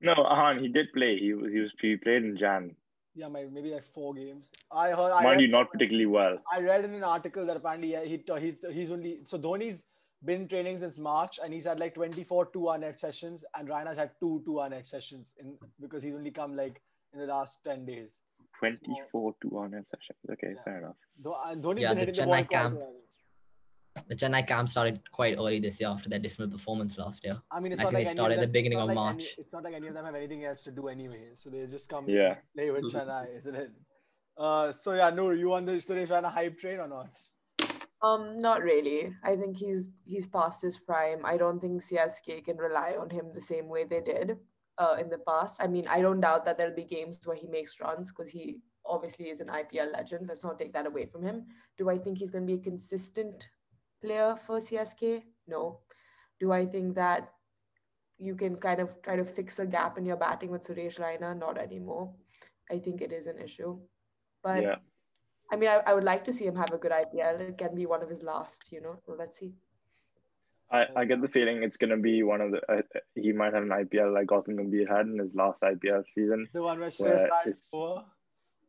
No, 0.00 0.14
Ahaan, 0.14 0.60
he 0.60 0.68
did 0.68 0.92
play. 0.92 1.18
He 1.18 1.32
was 1.34 1.52
he 1.52 1.60
was 1.60 1.72
he 1.80 1.96
played 1.96 2.24
in 2.24 2.36
Jan. 2.36 2.74
Yeah, 3.14 3.28
my, 3.28 3.44
maybe 3.50 3.70
like 3.70 3.84
four 3.84 4.14
games. 4.14 4.50
I 4.70 4.90
heard. 4.90 5.12
I 5.12 5.22
Mind 5.22 5.40
read 5.40 5.40
you, 5.42 5.48
not 5.48 5.72
particularly 5.72 6.06
well. 6.06 6.38
I 6.52 6.60
read 6.60 6.84
in 6.84 6.94
an 6.94 7.04
article 7.04 7.46
that 7.46 7.56
apparently 7.56 7.92
yeah, 7.92 8.04
he 8.04 8.22
he's 8.40 8.54
he's 8.72 8.90
only 8.90 9.20
so 9.24 9.38
Dhoni's 9.38 9.84
been 10.24 10.48
training 10.48 10.78
since 10.78 10.98
March 10.98 11.38
and 11.42 11.52
he's 11.54 11.64
had 11.64 11.78
like 11.78 11.94
24 11.94 12.46
two 12.46 12.68
hour 12.68 12.78
net 12.78 12.98
sessions 12.98 13.44
and 13.56 13.68
Raina's 13.68 13.98
had 13.98 14.10
two 14.20 14.42
two 14.44 14.60
hour 14.60 14.68
net 14.68 14.86
sessions 14.86 15.32
in 15.38 15.56
because 15.80 16.02
he's 16.02 16.14
only 16.14 16.30
come 16.30 16.56
like 16.56 16.80
in 17.12 17.20
the 17.20 17.26
last 17.26 17.62
10 17.64 17.86
days. 17.86 18.22
24 18.58 19.34
to 19.40 19.48
1 19.48 19.70
sessions. 19.70 20.18
Okay, 20.32 20.52
Yeah. 20.56 20.62
fair 20.64 20.78
enough. 20.78 20.96
Dho- 21.22 21.38
and 21.46 21.62
Dhoni's 21.62 21.82
Yeah, 21.82 21.88
been 21.90 21.98
the 21.98 22.04
hitting 22.06 22.14
the 22.20 22.26
ball 22.26 22.34
Chennai 22.34 22.50
camp. 22.50 22.80
The 24.08 24.14
Chennai 24.16 24.46
camp 24.46 24.68
started 24.68 25.00
quite 25.12 25.36
early 25.38 25.60
this 25.60 25.80
year 25.80 25.88
after 25.88 26.08
their 26.08 26.18
dismal 26.18 26.48
performance 26.48 26.98
last 26.98 27.24
year. 27.24 27.40
I 27.50 27.60
mean, 27.60 27.72
it's 27.72 27.80
I 27.80 27.84
not 27.84 27.92
like 27.92 28.06
they 28.06 28.12
started 28.12 28.38
of 28.38 28.42
at 28.42 28.46
the 28.48 28.52
beginning 28.52 28.78
of 28.80 28.88
like 28.88 28.96
any- 28.96 29.00
March. 29.04 29.34
it's 29.38 29.52
not 29.52 29.62
like 29.64 29.74
any 29.74 29.86
of 29.88 29.94
them 29.94 30.04
have 30.04 30.14
anything 30.16 30.44
else 30.44 30.62
to 30.64 30.72
do 30.72 30.88
anyway, 30.88 31.30
so 31.34 31.50
they 31.50 31.66
just 31.66 31.88
come 31.88 32.08
Yeah. 32.08 32.36
play 32.54 32.70
with 32.70 32.84
Chennai, 32.92 33.36
isn't 33.36 33.54
it? 33.54 33.70
Uh, 34.36 34.72
so 34.72 34.92
yeah, 34.94 35.10
Noor, 35.10 35.34
you 35.34 35.52
on 35.52 35.64
the 35.64 35.72
Suresh 35.72 36.08
Raina 36.08 36.30
hype 36.32 36.58
train 36.58 36.78
or 36.80 36.88
not? 36.88 37.10
Um, 38.02 38.40
not 38.40 38.62
really. 38.62 39.12
I 39.24 39.34
think 39.34 39.56
he's 39.56 39.90
he's 40.04 40.26
past 40.26 40.62
his 40.62 40.78
prime. 40.78 41.24
I 41.24 41.36
don't 41.36 41.60
think 41.60 41.82
CSK 41.82 42.44
can 42.44 42.56
rely 42.56 42.96
on 42.98 43.10
him 43.10 43.30
the 43.32 43.40
same 43.40 43.68
way 43.68 43.84
they 43.84 44.00
did 44.00 44.36
uh, 44.78 44.96
in 45.00 45.08
the 45.08 45.18
past. 45.18 45.60
I 45.60 45.66
mean, 45.66 45.86
I 45.88 46.00
don't 46.00 46.20
doubt 46.20 46.44
that 46.44 46.56
there'll 46.56 46.74
be 46.74 46.84
games 46.84 47.18
where 47.24 47.36
he 47.36 47.48
makes 47.48 47.80
runs 47.80 48.12
because 48.12 48.30
he 48.30 48.60
obviously 48.86 49.30
is 49.30 49.40
an 49.40 49.48
IPL 49.48 49.92
legend. 49.92 50.28
Let's 50.28 50.44
not 50.44 50.58
take 50.58 50.72
that 50.72 50.86
away 50.86 51.06
from 51.06 51.22
him. 51.22 51.46
Do 51.76 51.90
I 51.90 51.98
think 51.98 52.18
he's 52.18 52.30
going 52.30 52.46
to 52.46 52.52
be 52.52 52.60
a 52.60 52.62
consistent 52.62 53.48
player 54.00 54.36
for 54.36 54.60
CSK? 54.60 55.22
No. 55.46 55.80
Do 56.40 56.52
I 56.52 56.66
think 56.66 56.94
that 56.94 57.32
you 58.18 58.34
can 58.36 58.56
kind 58.56 58.80
of 58.80 59.02
try 59.02 59.16
to 59.16 59.24
fix 59.24 59.58
a 59.58 59.66
gap 59.66 59.98
in 59.98 60.06
your 60.06 60.16
batting 60.16 60.50
with 60.50 60.66
Suresh 60.66 61.00
Raina? 61.00 61.36
Not 61.36 61.58
anymore. 61.58 62.14
I 62.70 62.78
think 62.78 63.00
it 63.00 63.12
is 63.12 63.26
an 63.26 63.38
issue. 63.38 63.78
But 64.42 64.62
yeah. 64.62 64.76
I 65.50 65.56
mean, 65.56 65.68
I, 65.68 65.80
I 65.86 65.94
would 65.94 66.04
like 66.04 66.24
to 66.24 66.32
see 66.32 66.46
him 66.46 66.56
have 66.56 66.72
a 66.72 66.78
good 66.78 66.92
IPL. 66.92 67.40
It 67.40 67.58
can 67.58 67.74
be 67.74 67.86
one 67.86 68.02
of 68.02 68.10
his 68.10 68.22
last, 68.22 68.70
you 68.70 68.80
know. 68.80 68.96
So 69.06 69.14
let's 69.18 69.38
see. 69.38 69.52
I, 70.70 70.84
I 70.94 71.04
get 71.06 71.22
the 71.22 71.28
feeling 71.28 71.62
it's 71.62 71.78
going 71.78 71.90
to 71.90 71.96
be 71.96 72.22
one 72.22 72.40
of 72.42 72.50
the. 72.50 72.60
Uh, 72.70 72.82
he 73.14 73.32
might 73.32 73.54
have 73.54 73.62
an 73.62 73.70
IPL 73.70 74.12
like 74.12 74.26
Gautam 74.26 74.56
Gambhir 74.58 74.86
had 74.88 75.06
in 75.06 75.18
his 75.18 75.34
last 75.34 75.62
IPL 75.62 76.04
season. 76.14 76.46
The 76.52 76.62
one 76.62 76.78
where 76.78 76.90
Where 76.98 77.16
Suresh 77.16 77.28
Raina 77.28 77.46
it's- 77.46 77.66
over. 77.72 78.04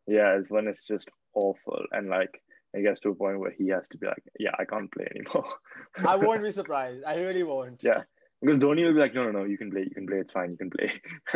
Yeah, 0.08 0.38
it's 0.40 0.50
when 0.50 0.68
it's 0.68 0.84
just 0.84 1.08
awful. 1.36 1.84
And 1.92 2.10
like, 2.10 2.42
it 2.74 2.82
gets 2.82 3.00
to 3.02 3.10
a 3.10 3.16
point 3.16 3.40
where 3.40 3.52
he 3.52 3.68
has 3.68 3.88
to 3.90 3.98
be 3.98 4.08
like, 4.08 4.24
yeah, 4.40 4.52
I 4.58 4.66
can't 4.66 4.92
play 4.92 5.08
anymore. 5.14 5.46
I 6.08 6.16
won't 6.16 6.42
be 6.42 6.52
surprised. 6.62 7.04
I 7.06 7.16
really 7.16 7.44
won't. 7.44 7.84
Yeah. 7.84 8.02
Because 8.42 8.58
Dhoni 8.58 8.86
will 8.86 8.94
be 8.94 9.00
like, 9.02 9.14
no, 9.14 9.26
no, 9.26 9.32
no, 9.40 9.44
you 9.44 9.58
can 9.58 9.70
play, 9.70 9.82
you 9.82 9.90
can 9.94 10.08
play, 10.08 10.18
it's 10.20 10.32
fine, 10.32 10.52
you 10.52 10.58
can 10.58 10.70
play. 10.70 10.90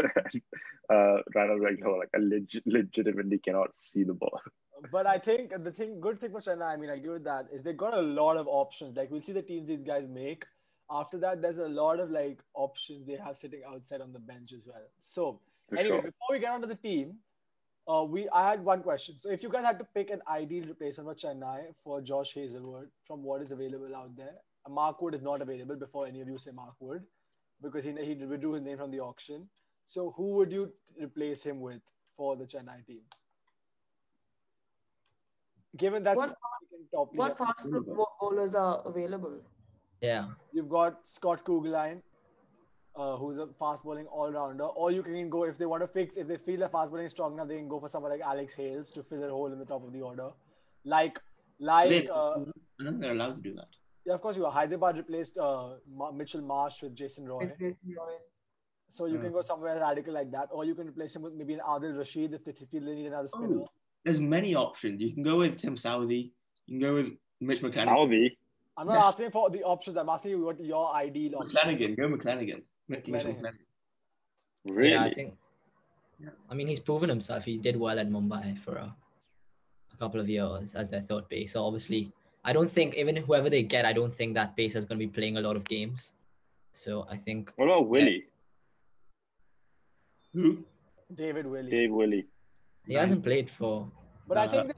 uh, 0.89 1.17
Raina's 1.35 1.61
like, 1.61 1.79
no, 1.79 1.91
like, 1.95 2.09
I 2.15 2.19
leg- 2.19 2.61
legitimately 2.65 3.39
cannot 3.39 3.77
see 3.77 4.03
the 4.05 4.13
ball. 4.13 4.39
But 4.91 5.07
I 5.07 5.17
think 5.17 5.53
the 5.63 5.71
thing, 5.71 5.99
good 6.01 6.19
thing 6.19 6.31
for 6.31 6.39
Chennai, 6.39 6.73
I 6.73 6.77
mean, 6.77 6.89
I 6.89 6.95
agree 6.95 7.13
with 7.13 7.23
that, 7.23 7.47
is 7.53 7.63
they 7.63 7.73
got 7.73 7.93
a 7.93 8.01
lot 8.01 8.37
of 8.37 8.47
options. 8.47 8.97
Like 8.97 9.11
we'll 9.11 9.21
see 9.21 9.31
the 9.31 9.41
teams 9.41 9.67
these 9.67 9.83
guys 9.83 10.07
make. 10.07 10.45
After 10.89 11.17
that, 11.19 11.41
there's 11.41 11.57
a 11.57 11.67
lot 11.67 11.99
of 11.99 12.11
like 12.11 12.39
options 12.53 13.07
they 13.07 13.15
have 13.15 13.37
sitting 13.37 13.61
outside 13.67 14.01
on 14.01 14.11
the 14.11 14.19
bench 14.19 14.51
as 14.53 14.67
well. 14.67 14.83
So 14.99 15.39
For 15.69 15.77
anyway, 15.77 15.95
sure. 15.95 16.01
before 16.01 16.27
we 16.31 16.39
get 16.39 16.51
onto 16.51 16.67
the 16.67 16.75
team, 16.75 17.19
uh, 17.87 18.03
we 18.03 18.27
I 18.29 18.49
had 18.49 18.63
one 18.63 18.81
question. 18.81 19.17
So 19.17 19.29
if 19.29 19.41
you 19.43 19.49
guys 19.49 19.63
had 19.63 19.79
to 19.79 19.85
pick 19.85 20.09
an 20.09 20.21
ideal 20.27 20.65
replacement 20.65 21.07
for 21.09 21.15
Chennai 21.15 21.75
for 21.83 22.01
Josh 22.01 22.33
Hazlewood 22.33 22.89
from 23.03 23.23
what 23.23 23.41
is 23.41 23.51
available 23.51 23.95
out 23.95 24.15
there, 24.15 24.35
Mark 24.69 25.01
Wood 25.01 25.15
is 25.15 25.21
not 25.21 25.41
available. 25.41 25.75
Before 25.75 26.07
any 26.07 26.21
of 26.21 26.27
you 26.27 26.37
say 26.37 26.51
Mark 26.51 26.75
Wood, 26.79 27.03
because 27.61 27.85
he 27.85 27.93
he 28.03 28.15
withdrew 28.15 28.53
his 28.53 28.61
name 28.61 28.77
from 28.77 28.91
the 28.91 28.99
auction. 28.99 29.49
So 29.85 30.11
who 30.11 30.33
would 30.33 30.51
you 30.51 30.73
replace 31.01 31.43
him 31.43 31.59
with 31.61 31.81
for 32.15 32.35
the 32.35 32.45
Chennai 32.45 32.85
team? 32.85 33.01
Given 35.77 36.03
that's 36.03 36.17
What- 36.17 36.37
top 36.91 37.13
What 37.15 37.37
fast 37.37 37.69
bo- 37.71 38.07
bowlers 38.19 38.53
are 38.55 38.81
available? 38.85 39.39
Yeah. 40.01 40.31
you've 40.51 40.69
got 40.69 41.07
Scott 41.07 41.43
Kuggeleijn, 41.45 42.01
uh, 42.95 43.15
who's 43.17 43.37
a 43.39 43.47
fast 43.47 43.83
bowling 43.85 44.05
all 44.07 44.31
rounder, 44.31 44.65
or 44.65 44.91
you 44.91 45.01
can 45.01 45.29
go 45.29 45.43
if 45.45 45.57
they 45.57 45.65
want 45.65 45.81
to 45.81 45.87
fix 45.87 46.17
if 46.17 46.27
they 46.27 46.37
feel 46.37 46.59
their 46.59 46.69
fast 46.69 46.91
bowling 46.91 47.05
is 47.05 47.11
strong 47.11 47.33
enough, 47.33 47.47
they 47.47 47.55
can 47.57 47.67
go 47.69 47.79
for 47.79 47.87
someone 47.87 48.11
like 48.11 48.21
Alex 48.21 48.53
Hales 48.53 48.91
to 48.91 49.01
fill 49.03 49.23
a 49.23 49.29
hole 49.29 49.51
in 49.53 49.57
the 49.59 49.65
top 49.65 49.83
of 49.83 49.93
the 49.93 50.01
order, 50.01 50.29
like 50.83 51.19
like 51.59 51.89
They- 51.89 52.09
uh, 52.09 52.31
I 52.31 52.83
don't 52.83 52.85
think 52.85 53.01
they're 53.01 53.13
allowed 53.13 53.35
to 53.37 53.41
do 53.41 53.53
that. 53.55 53.69
yeah, 54.05 54.13
of 54.13 54.21
course 54.21 54.35
you 54.37 54.45
are. 54.45 54.51
Hyderabad 54.51 54.97
replaced 54.97 55.37
uh, 55.37 55.77
Ma- 55.87 56.11
Mitchell 56.11 56.41
Marsh 56.41 56.81
with 56.83 56.93
Jason 56.95 57.25
Roy, 57.27 57.45
Jason 57.57 57.95
Roy. 57.97 58.17
so 58.89 59.05
you 59.05 59.15
Yeah. 59.15 59.21
can 59.21 59.31
go 59.31 59.41
somewhere 59.41 59.79
radical 59.79 60.13
like 60.13 60.29
that, 60.31 60.49
or 60.51 60.65
you 60.65 60.75
can 60.75 60.87
replace 60.89 61.15
him 61.15 61.21
with 61.23 61.33
maybe 61.33 61.53
an 61.53 61.61
Adil 61.61 61.97
Rashid 61.97 62.33
if 62.33 62.43
they 62.43 62.51
feel 62.51 62.83
they 62.83 62.95
need 62.95 63.07
another 63.07 63.27
spinner. 63.29 63.61
Oh, 63.61 63.67
there's 64.03 64.19
many 64.19 64.55
options. 64.55 65.01
You 65.01 65.13
can 65.13 65.23
go 65.23 65.39
with 65.39 65.59
Tim 65.59 65.77
Southey. 65.77 66.33
You 66.67 66.79
can 66.79 66.87
go 66.87 66.95
with 66.95 67.11
Mitch 67.41 67.61
McClenaghan. 67.61 67.83
Salvi. 67.85 68.37
I'm 68.77 68.87
not 68.87 68.97
asking 68.97 69.31
for 69.31 69.49
the 69.49 69.63
options. 69.63 69.97
I'm 69.97 70.09
asking 70.09 70.31
you 70.31 70.45
what 70.45 70.63
your 70.63 70.93
ideal 70.93 71.35
option. 71.35 71.57
McClenaghan. 71.57 71.97
Go 71.97 72.09
McClenaghan. 72.09 72.61
Mitch 72.87 73.07
Mitch 73.07 73.23
McClenaghan. 73.23 73.41
McClenaghan. 73.41 73.53
Really? 74.65 74.91
Yeah, 74.91 75.03
I 75.03 75.13
think. 75.13 75.33
Yeah. 76.19 76.29
I 76.49 76.53
mean, 76.53 76.67
he's 76.67 76.79
proven 76.79 77.09
himself. 77.09 77.43
He 77.43 77.57
did 77.57 77.75
well 77.77 77.99
at 77.99 78.09
Mumbai 78.09 78.57
for 78.59 78.75
a, 78.75 78.95
a 79.93 79.97
couple 79.97 80.19
of 80.19 80.29
years 80.29 80.73
as 80.73 80.89
their 80.89 81.01
third 81.01 81.27
base. 81.29 81.53
So 81.53 81.65
obviously, 81.65 82.11
I 82.45 82.53
don't 82.53 82.69
think 82.69 82.95
even 82.95 83.15
whoever 83.15 83.49
they 83.49 83.63
get, 83.63 83.85
I 83.85 83.93
don't 83.93 84.13
think 84.13 84.33
that 84.35 84.55
base 84.55 84.75
is 84.75 84.85
going 84.85 84.99
to 84.99 85.05
be 85.05 85.11
playing 85.11 85.37
a 85.37 85.41
lot 85.41 85.55
of 85.55 85.63
games. 85.65 86.13
So 86.73 87.05
I 87.09 87.17
think 87.17 87.51
What 87.55 87.65
about 87.65 87.87
Willey? 87.87 88.25
Who? 90.33 90.63
David 91.13 91.45
Willey. 91.45 91.69
Dave 91.69 91.91
Willey. 91.91 92.25
He 92.87 92.93
hasn't 92.95 93.23
played 93.23 93.49
for. 93.49 93.91
But 94.27 94.37
I 94.37 94.45
Uh, 94.45 94.49
think 94.51 94.73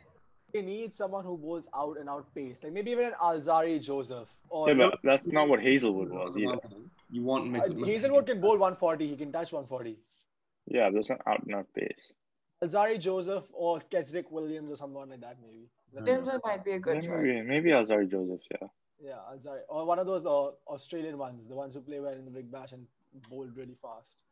they 0.53 0.61
need 0.61 0.93
someone 0.93 1.23
who 1.25 1.37
bowls 1.37 1.67
out 1.73 1.97
and 1.99 2.09
out 2.09 2.33
pace, 2.33 2.63
like 2.63 2.73
maybe 2.73 2.91
even 2.91 3.05
an 3.05 3.13
Alzarri 3.13 3.79
Joseph 3.81 4.29
or 4.49 4.69
Yeah, 4.69 4.75
but 4.75 4.99
that's 5.03 5.27
not 5.27 5.47
what 5.49 5.61
Hazlewood 5.61 6.09
was 6.11 6.37
either. 6.37 6.59
You 7.09 7.23
want 7.23 7.47
Mc- 7.47 7.61
Uh, 7.61 7.65
McClenaghan. 7.67 7.87
Hazlewood 7.87 8.25
can 8.27 8.41
bowl 8.41 8.57
140. 8.57 9.07
He 9.07 9.17
can 9.17 9.31
touch 9.31 9.51
140. 9.53 9.97
Yeah, 10.67 10.89
that's 10.89 11.09
not 11.09 11.21
out 11.27 11.43
and 11.45 11.55
out 11.55 11.71
pace. 11.73 12.13
Alzarri 12.63 12.99
Joseph 12.99 13.51
or 13.53 13.79
Kesrick 13.81 14.31
Williams 14.31 14.71
or 14.71 14.75
someone 14.75 15.09
like 15.09 15.21
that 15.21 15.37
maybe. 15.41 15.69
Denzel 15.95 16.39
might 16.43 16.63
be 16.65 16.71
a 16.71 16.79
good 16.79 17.03
choice. 17.03 17.09
Maybe, 17.09 17.41
maybe 17.41 17.69
Alzarri 17.71 18.09
Joseph, 18.09 18.41
yeah. 18.51 18.67
Yeah, 18.99 19.19
Alzarri 19.31 19.61
or 19.69 19.85
one 19.85 19.99
of 19.99 20.07
those 20.07 20.25
uh, 20.25 20.51
Australian 20.67 21.17
ones, 21.17 21.47
the 21.47 21.55
ones 21.55 21.75
who 21.75 21.81
play 21.81 21.99
well 21.99 22.13
in 22.13 22.25
the 22.25 22.31
Big 22.31 22.51
Bash 22.51 22.71
and 22.71 22.87
bowl 23.29 23.45
really 23.55 23.75
fast. 23.81 24.23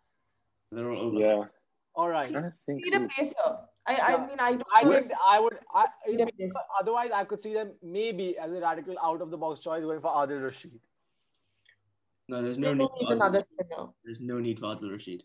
They're 0.71 0.89
all 0.89 1.07
over. 1.07 1.19
Yeah. 1.19 1.43
All 1.95 2.09
right. 2.09 2.27
I 2.35 2.51
think 2.65 2.83
Need 2.85 2.93
a 2.95 2.99
who- 2.99 3.07
pacer. 3.07 3.35
I, 3.85 3.93
Yeah. 3.97 4.05
I 4.15 4.27
mean, 4.27 4.39
I 4.39 4.51
don't 4.53 4.63
I 4.73 4.83
know 4.83 4.91
think 5.01 5.11
I 5.25 5.39
would. 5.39 5.59
I, 5.73 5.85
Need 6.07 6.51
otherwise, 6.79 7.11
I 7.11 7.25
could 7.25 7.41
see 7.41 7.53
them 7.53 7.73
maybe 7.83 8.37
as 8.37 8.51
a 8.53 8.61
radical 8.61 8.95
out 9.03 9.21
of 9.21 9.29
the 9.29 9.37
box 9.37 9.59
choice 9.59 9.83
going 9.83 9.99
for 9.99 10.11
Adil 10.11 10.41
Rashid. 10.43 10.79
No, 12.29 12.41
there's 12.41 12.57
no 12.57 12.73
need. 12.73 12.89
need 12.99 13.07
For 13.07 13.13
another 13.13 13.39
Adil. 13.41 13.45
spinner. 13.65 13.87
There's 14.05 14.21
no 14.21 14.39
need 14.39 14.59
for 14.59 14.67
Adil 14.67 14.91
Rashid. 14.91 15.23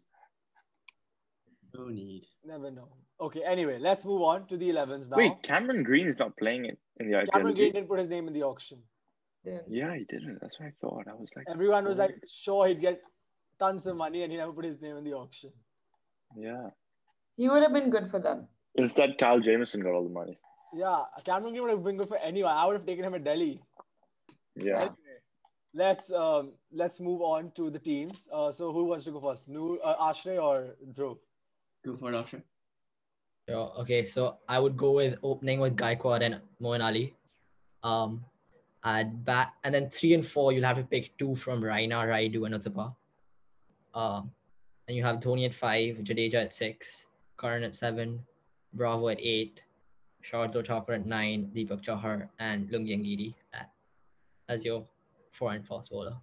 No 1.75 1.87
need. 1.88 2.25
Never 2.44 2.70
know. 2.70 2.88
Okay. 3.20 3.42
Anyway, 3.44 3.78
let's 3.78 4.04
move 4.04 4.22
on 4.22 4.46
to 4.48 4.56
the 4.56 4.70
11s 4.70 5.08
now. 5.10 5.16
Wait, 5.18 5.42
Cameron 5.42 5.82
Green 5.84 6.08
is 6.08 6.18
not 6.18 6.37
playing 6.37 6.64
it 6.64 6.78
in 6.98 7.08
the 7.10 7.16
IPL. 7.18 7.32
Cameron 7.32 7.54
Green 7.54 7.66
he? 7.66 7.72
didn't 7.72 7.88
put 7.88 7.98
his 8.00 8.08
name 8.08 8.26
in 8.26 8.34
the 8.34 8.42
auction. 8.42 8.78
Then. 9.44 9.60
Yeah, 9.68 9.94
he 9.96 10.04
didn't. 10.04 10.38
That's 10.40 10.58
what 10.58 10.66
I 10.66 10.72
thought. 10.80 11.04
I 11.08 11.14
was 11.14 11.30
like, 11.37 11.46
Everyone 11.48 11.84
was 11.84 11.98
like 11.98 12.16
sure 12.26 12.66
he'd 12.66 12.80
get 12.80 13.00
tons 13.58 13.87
of 13.87 13.96
money, 13.96 14.22
and 14.25 14.32
he 14.32 14.38
never 14.38 14.52
put 14.52 14.64
his 14.64 14.80
name 14.80 14.96
in 14.96 15.04
the 15.04 15.12
auction. 15.14 15.52
Yeah. 16.37 16.70
He 17.37 17.49
would 17.49 17.62
have 17.62 17.73
been 17.73 17.90
good 17.90 18.08
for 18.11 18.18
them. 18.18 18.49
Instead, 18.75 19.18
Kyle 19.18 19.40
Jamieson 19.40 19.80
got 19.80 19.92
all 19.92 20.04
the 20.04 20.11
money. 20.11 20.38
Yeah, 20.75 21.02
Cameron 21.25 21.52
Green 21.52 21.62
would 21.62 21.70
have 21.70 21.85
been 21.85 21.97
good 21.97 22.08
for 22.08 22.18
anyone. 22.18 22.52
I 22.52 22.66
would 22.66 22.75
have 22.75 22.87
taken 22.87 23.04
him 23.04 23.14
at 23.14 23.25
Delhi. 23.25 23.61
Yeah. 24.56 24.76
Anyway, 24.76 25.18
let's 25.73 26.12
um 26.12 26.52
let's 26.73 27.00
move 27.00 27.23
on 27.23 27.52
to 27.52 27.70
the 27.70 27.78
teams. 27.78 28.28
Uh, 28.32 28.52
so 28.52 28.73
who 28.73 28.85
wants 28.85 29.04
to 29.04 29.12
go 29.12 29.20
first? 29.20 29.49
New 29.49 29.78
uh, 29.82 30.11
Aashray 30.11 30.42
or 30.42 30.76
Dhruv? 30.92 31.18
Go 31.85 31.97
for 31.97 32.12
it, 32.12 32.16
Aashray. 32.16 32.42
So, 33.49 33.73
okay, 33.78 34.04
so 34.04 34.37
I 34.47 34.58
would 34.58 34.76
go 34.76 34.90
with 34.90 35.18
opening 35.23 35.61
with 35.61 35.75
Gaikwad 35.75 36.23
and 36.23 36.40
Moeen 36.61 36.85
Ali. 36.85 37.14
Um, 37.82 38.25
at 38.85 39.25
bat, 39.25 39.54
and 39.64 39.75
then 39.75 39.88
three 39.90 40.14
and 40.14 40.26
four, 40.26 40.52
you'll 40.52 40.64
have 40.64 40.76
to 40.76 40.82
pick 40.82 41.16
two 41.18 41.35
from 41.35 41.62
Raina, 41.62 42.06
Rayudu, 42.06 42.47
and 42.47 42.54
Uthappa. 42.54 42.94
Um, 43.94 44.30
and 44.88 44.97
you 44.97 45.04
have 45.04 45.21
Dhoni 45.21 45.45
at 45.47 45.54
five, 45.54 45.97
Jadeja 45.99 46.35
at 46.47 46.54
six, 46.54 47.07
Curran 47.37 47.62
at 47.62 47.76
seven, 47.76 48.21
Bravo 48.73 49.09
at 49.09 49.21
eight, 49.21 49.62
Shardul 50.25 50.66
Thakur 50.66 50.95
at 50.95 51.07
nine, 51.07 51.50
Deepak 51.54 51.83
Chahar, 51.85 52.28
and 52.38 52.68
Lungi 52.71 52.99
Ngidi 52.99 53.35
at, 53.52 53.71
as 54.49 54.64
your 54.64 54.85
four 55.30 55.52
and 55.52 55.66
fast 55.66 55.90
bowler. 55.90 56.16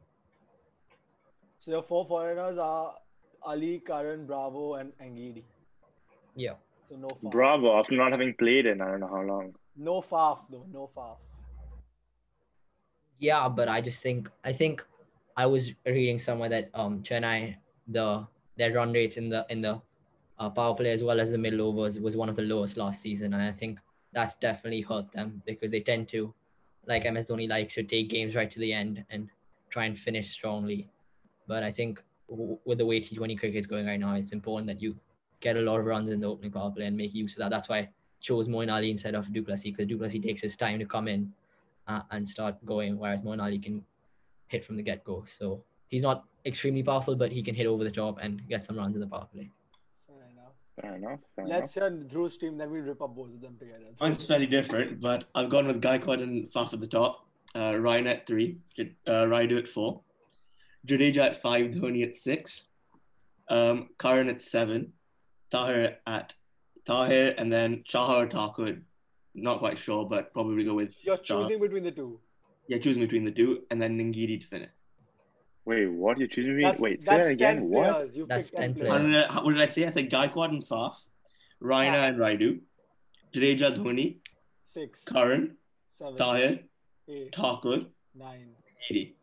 So 1.59 1.71
your 1.71 1.83
four 1.83 2.05
foreigners 2.05 2.57
are 2.57 2.95
Ali, 3.43 3.81
Curran, 3.85 4.25
Bravo, 4.25 4.73
and 4.75 4.91
Ngidi. 4.99 5.43
Yeah. 6.35 6.53
So 6.87 6.95
no 6.95 7.07
Faf. 7.07 7.31
Bravo, 7.31 7.79
after 7.79 7.95
not 7.95 8.11
having 8.11 8.33
played 8.33 8.65
in 8.65 8.81
I 8.81 8.91
don't 8.91 8.99
know 8.99 9.07
how 9.07 9.21
long. 9.21 9.55
No 9.77 10.01
Faf 10.01 10.39
though. 10.49 10.65
No 10.71 10.89
Faf. 10.95 11.17
Yeah, 13.19 13.47
but 13.47 13.67
I 13.67 13.81
just 13.81 14.01
think 14.01 14.29
I 14.43 14.53
think 14.53 14.83
I 15.37 15.45
was 15.45 15.71
reading 15.85 16.19
somewhere 16.19 16.49
that 16.49 16.69
um 16.73 17.01
Chennai 17.01 17.55
the 17.87 18.27
their 18.57 18.73
run 18.73 18.93
rates 18.93 19.17
in 19.17 19.29
the 19.29 19.45
in 19.49 19.61
the 19.61 19.81
uh, 20.39 20.49
power 20.49 20.73
play 20.75 20.91
as 20.91 21.03
well 21.03 21.19
as 21.19 21.31
the 21.31 21.37
middle 21.37 21.61
overs 21.61 21.99
was 21.99 22.15
one 22.15 22.29
of 22.29 22.35
the 22.35 22.41
lowest 22.41 22.77
last 22.77 23.01
season, 23.01 23.33
and 23.33 23.41
I 23.43 23.51
think 23.51 23.79
that's 24.13 24.35
definitely 24.35 24.81
hurt 24.81 25.11
them 25.11 25.41
because 25.45 25.71
they 25.71 25.81
tend 25.81 26.07
to, 26.09 26.33
like 26.87 27.05
MS 27.05 27.29
Dhoni 27.29 27.49
likes 27.49 27.73
to 27.75 27.83
take 27.83 28.09
games 28.09 28.35
right 28.35 28.49
to 28.49 28.59
the 28.59 28.73
end 28.73 29.03
and 29.09 29.29
try 29.69 29.85
and 29.85 29.97
finish 29.97 30.31
strongly. 30.31 30.87
But 31.47 31.63
I 31.63 31.71
think 31.71 32.01
w- 32.29 32.57
with 32.65 32.77
the 32.77 32.85
way 32.85 32.99
T20 33.01 33.37
cricket 33.37 33.57
is 33.57 33.67
going 33.67 33.85
right 33.85 33.99
now, 33.99 34.15
it's 34.15 34.31
important 34.31 34.67
that 34.67 34.81
you 34.81 34.95
get 35.41 35.57
a 35.57 35.61
lot 35.61 35.79
of 35.79 35.85
runs 35.85 36.09
in 36.09 36.19
the 36.19 36.27
opening 36.27 36.51
power 36.51 36.71
play 36.71 36.85
and 36.85 36.97
make 36.97 37.13
use 37.13 37.33
of 37.33 37.39
that. 37.39 37.49
That's 37.49 37.69
why 37.69 37.79
I 37.79 37.89
chose 38.21 38.47
Moeen 38.47 38.71
Ali 38.71 38.89
instead 38.89 39.15
of 39.15 39.31
du 39.31 39.43
Plessis 39.43 39.71
because 39.71 39.87
du 39.87 39.97
Plessis 39.97 40.21
takes 40.21 40.41
his 40.41 40.55
time 40.55 40.79
to 40.79 40.85
come 40.85 41.07
in 41.07 41.31
uh, 41.87 42.01
and 42.11 42.27
start 42.27 42.55
going, 42.65 42.97
whereas 42.97 43.21
Moeen 43.21 43.41
Ali 43.41 43.59
can 43.59 43.83
hit 44.47 44.63
from 44.65 44.77
the 44.77 44.83
get 44.83 45.03
go. 45.03 45.25
So 45.27 45.63
he's 45.89 46.03
not 46.03 46.25
extremely 46.45 46.83
powerful, 46.83 47.15
but 47.15 47.31
he 47.31 47.41
can 47.41 47.55
hit 47.55 47.65
over 47.67 47.83
the 47.83 47.91
top 47.91 48.19
and 48.21 48.47
get 48.47 48.63
some 48.63 48.77
runs 48.77 48.95
in 48.95 49.01
the 49.01 49.07
power 49.07 49.27
play. 49.33 49.49
Fair 50.07 50.25
enough. 50.31 50.53
Fair 50.81 50.95
enough. 50.95 51.19
Fair 51.35 51.47
Let's 51.47 51.73
hear 51.73 51.89
Dhruv's 51.89 52.37
team, 52.37 52.57
then 52.57 52.69
we'll 52.71 52.81
rip 52.83 53.01
up 53.01 53.15
both 53.15 53.29
of 53.33 53.41
them 53.41 53.57
together. 53.57 53.85
Mine's 53.99 54.25
fairly 54.25 54.45
different, 54.47 55.01
but 55.01 55.25
I've 55.33 55.49
gone 55.49 55.67
with 55.67 55.81
Gaikwad 55.81 56.21
and 56.21 56.51
Faf 56.51 56.73
at 56.73 56.81
the 56.81 56.87
top, 56.87 57.25
uh, 57.55 57.71
Raina 57.71 58.07
at 58.09 58.27
three, 58.27 58.57
J- 58.75 58.95
uh, 59.07 59.25
Rayudu 59.33 59.57
at 59.59 59.67
four, 59.69 60.01
Jadeja 60.87 61.19
at 61.29 61.41
five, 61.41 61.71
Dhoni 61.71 62.03
at 62.03 62.15
six, 62.15 62.65
um, 63.49 63.89
Curran 63.97 64.29
at 64.29 64.41
seven, 64.41 64.93
Tahir 65.51 65.97
at 66.05 66.33
Tahir, 66.85 67.33
and 67.37 67.51
then 67.51 67.83
Chahar 67.87 68.29
Thakur. 68.29 68.77
Not 69.33 69.59
quite 69.59 69.77
sure, 69.79 70.05
but 70.05 70.31
probably 70.33 70.63
go 70.63 70.73
with 70.75 70.95
You're 71.01 71.17
Chahar. 71.17 71.41
choosing 71.43 71.59
between 71.59 71.83
the 71.83 71.91
two. 71.91 72.19
Yeah, 72.67 72.77
choosing 72.79 73.01
between 73.01 73.25
the 73.25 73.31
two, 73.31 73.63
and 73.71 73.81
then 73.81 73.97
Ngidi 73.97 74.41
to 74.41 74.47
finish. 74.47 74.69
Wait, 75.65 75.87
what? 75.87 76.17
You're 76.19 76.27
choosing 76.27 76.57
me? 76.57 76.63
That's, 76.63 76.79
Wait, 76.79 77.03
say 77.03 77.17
that 77.17 77.31
again. 77.31 77.69
What? 77.69 78.15
You've 78.15 78.27
That's 78.27 78.51
10 78.51 78.75
10 78.75 78.85
players. 78.85 79.25
What 79.43 79.51
did 79.53 79.61
I 79.61 79.65
say? 79.65 79.85
I 79.87 79.91
said 79.91 80.09
Gaikwad 80.11 80.49
and 80.49 80.63
Faf, 80.67 80.93
Raina 81.61 81.93
Yeah. 81.93 82.05
and 82.05 82.17
Rayudu, 82.17 82.59
Jadeja, 83.33 83.75
Dhoni, 83.75 84.17
Six, 84.63 85.05
Curran, 85.05 85.57
seven, 85.89 86.17
Tahir, 86.17 86.59
eight, 87.07 87.33
Thakur, 87.35 87.85
nine. 88.13 88.49
Ngidi. 88.91 89.13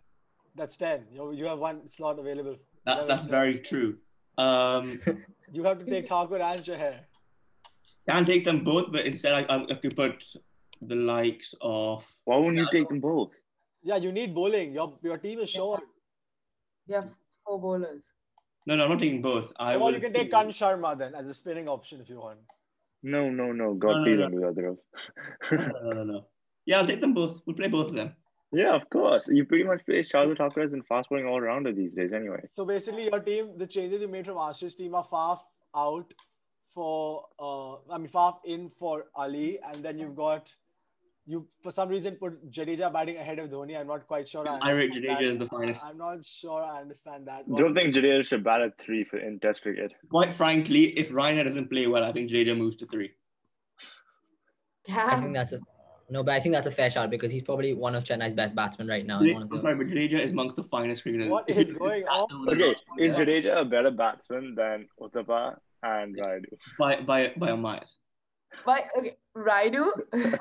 That's 0.56 0.76
10. 0.76 1.06
You, 1.12 1.32
you 1.32 1.44
have 1.46 1.58
one 1.58 1.88
slot 1.88 2.18
available. 2.18 2.56
That's, 2.84 3.06
that's 3.06 3.24
very 3.24 3.60
true. 3.60 3.98
Um, 4.36 5.00
You 5.54 5.64
have 5.64 5.78
to 5.80 5.84
take 5.84 6.08
Thakur 6.08 6.40
and 6.40 6.64
Chahar. 6.64 6.94
Can't 8.08 8.26
take 8.26 8.44
them 8.46 8.64
both, 8.64 8.90
but 8.90 9.04
instead 9.04 9.34
I, 9.34 9.42
I, 9.54 9.64
I 9.70 9.74
could 9.74 9.94
put 9.94 10.14
the 10.80 10.96
likes 10.96 11.54
of. 11.60 12.04
Why 12.24 12.36
wouldn't 12.38 12.56
you 12.56 12.66
take 12.72 12.88
them 12.88 13.00
both? 13.00 13.32
Yeah, 13.82 13.96
you 13.96 14.12
need 14.12 14.34
bowling. 14.34 14.72
Your 14.72 14.98
your 15.02 15.18
team 15.18 15.40
is 15.40 15.50
short. 15.50 15.82
You 16.92 16.98
have 16.98 17.14
four 17.46 17.58
bowlers. 17.58 18.04
No, 18.66 18.76
no, 18.76 18.84
I'm 18.84 18.90
not 18.90 19.00
taking 19.00 19.22
both. 19.22 19.50
I 19.56 19.76
or 19.76 19.78
will 19.78 19.92
you 19.92 20.00
can 20.00 20.12
take 20.12 20.30
Karn 20.30 20.48
Sharma 20.48 20.96
then 20.96 21.14
as 21.14 21.26
a 21.26 21.32
spinning 21.32 21.66
option 21.66 22.02
if 22.02 22.10
you 22.10 22.18
want. 22.18 22.40
No, 23.02 23.30
no, 23.30 23.46
no. 23.46 23.52
No, 23.52 23.74
God, 23.74 23.96
no, 23.96 24.04
please 24.04 24.18
no. 24.18 24.28
don't 24.28 24.32
do 24.32 24.40
that, 24.40 24.54
Dhruv. 24.54 24.76
No, 25.52 25.80
no, 25.80 25.92
no, 25.92 26.04
no. 26.04 26.26
Yeah, 26.66 26.80
I'll 26.80 26.86
take 26.86 27.00
them 27.00 27.14
both. 27.14 27.40
We'll 27.46 27.56
play 27.56 27.68
both 27.68 27.88
of 27.88 27.96
them. 27.96 28.14
yeah, 28.52 28.74
of 28.76 28.90
course. 28.90 29.26
You 29.28 29.46
pretty 29.46 29.64
much 29.64 29.86
play 29.86 30.02
Shardul 30.02 30.36
Thakur 30.36 30.64
as 30.64 30.74
in 30.74 30.82
fast 30.82 31.08
bowling 31.08 31.26
all 31.26 31.40
rounder 31.40 31.72
these 31.72 31.92
days, 31.92 32.12
anyway. 32.12 32.42
So 32.52 32.66
basically, 32.66 33.04
your 33.04 33.20
team, 33.20 33.56
the 33.56 33.66
changes 33.66 34.02
you 34.02 34.08
made 34.08 34.26
from 34.26 34.36
Ash's 34.36 34.74
team 34.74 34.94
are 34.94 35.06
Faf 35.10 35.38
out 35.74 36.12
for, 36.74 37.24
uh, 37.38 37.76
I 37.90 37.96
mean, 37.96 38.08
Faf 38.08 38.36
in 38.44 38.68
for 38.68 39.06
Ali, 39.16 39.58
and 39.64 39.76
then 39.76 39.98
you've 39.98 40.14
got, 40.14 40.54
you 41.26 41.46
for 41.62 41.70
some 41.70 41.88
reason 41.88 42.16
put 42.16 42.50
Jadeja 42.50 42.92
batting 42.92 43.16
ahead 43.16 43.38
of 43.38 43.50
Dhoni. 43.50 43.78
I'm 43.78 43.86
not 43.86 44.06
quite 44.06 44.28
sure. 44.28 44.48
I, 44.48 44.58
I 44.62 44.72
rate 44.72 44.92
Jadeja 44.92 45.18
that. 45.18 45.24
as 45.24 45.38
the 45.38 45.46
finest. 45.46 45.84
I'm 45.84 45.96
not 45.98 46.24
sure 46.24 46.62
I 46.62 46.80
understand 46.80 47.26
that. 47.28 47.44
Don't 47.54 47.74
think 47.74 47.94
Jadeja 47.94 48.26
should 48.26 48.42
bat 48.42 48.60
at 48.60 48.78
three 48.78 49.04
for 49.04 49.18
in 49.18 49.38
Test 49.38 49.62
cricket. 49.62 49.92
Quite 50.10 50.34
frankly, 50.34 50.98
if 50.98 51.10
Raina 51.10 51.44
doesn't 51.44 51.68
play 51.70 51.86
well, 51.86 52.04
I 52.04 52.12
think 52.12 52.30
Jadeja 52.30 52.56
moves 52.56 52.76
to 52.76 52.86
three. 52.86 53.12
I 54.90 55.20
think 55.20 55.34
that's 55.34 55.52
a 55.52 55.60
no, 56.10 56.22
but 56.22 56.34
I 56.34 56.40
think 56.40 56.54
that's 56.54 56.66
a 56.66 56.70
fair 56.70 56.90
shot 56.90 57.08
because 57.08 57.30
he's 57.30 57.42
probably 57.42 57.72
one 57.72 57.94
of 57.94 58.04
Chennai's 58.04 58.34
best 58.34 58.54
batsmen 58.54 58.86
right 58.86 59.06
now. 59.06 59.20
and 59.20 59.28
I'm 59.28 59.34
One 59.34 59.42
of 59.44 59.48
the, 59.50 59.60
sorry, 59.62 59.76
but 59.76 59.86
Jadeja 59.86 60.20
is 60.20 60.32
amongst 60.32 60.56
the 60.56 60.62
finest 60.64 61.04
cricketers. 61.04 61.28
What 61.28 61.48
If 61.48 61.56
is 61.56 61.70
you- 61.70 61.78
going 61.78 62.04
on? 62.04 62.26
Okay, 62.52 62.74
is 62.98 63.16
year, 63.16 63.24
Jadeja 63.24 63.60
a 63.62 63.64
better 63.64 63.90
batsman 63.90 64.54
than 64.54 64.88
Uthappa 65.00 65.56
and 65.82 66.14
Rayudu? 66.18 66.44
by 66.78 67.00
by 67.00 67.32
by 67.38 67.50
a 67.50 67.56
mile? 67.56 67.84
But 68.64 68.88
okay, 68.98 69.16
Rayudu. 69.36 69.90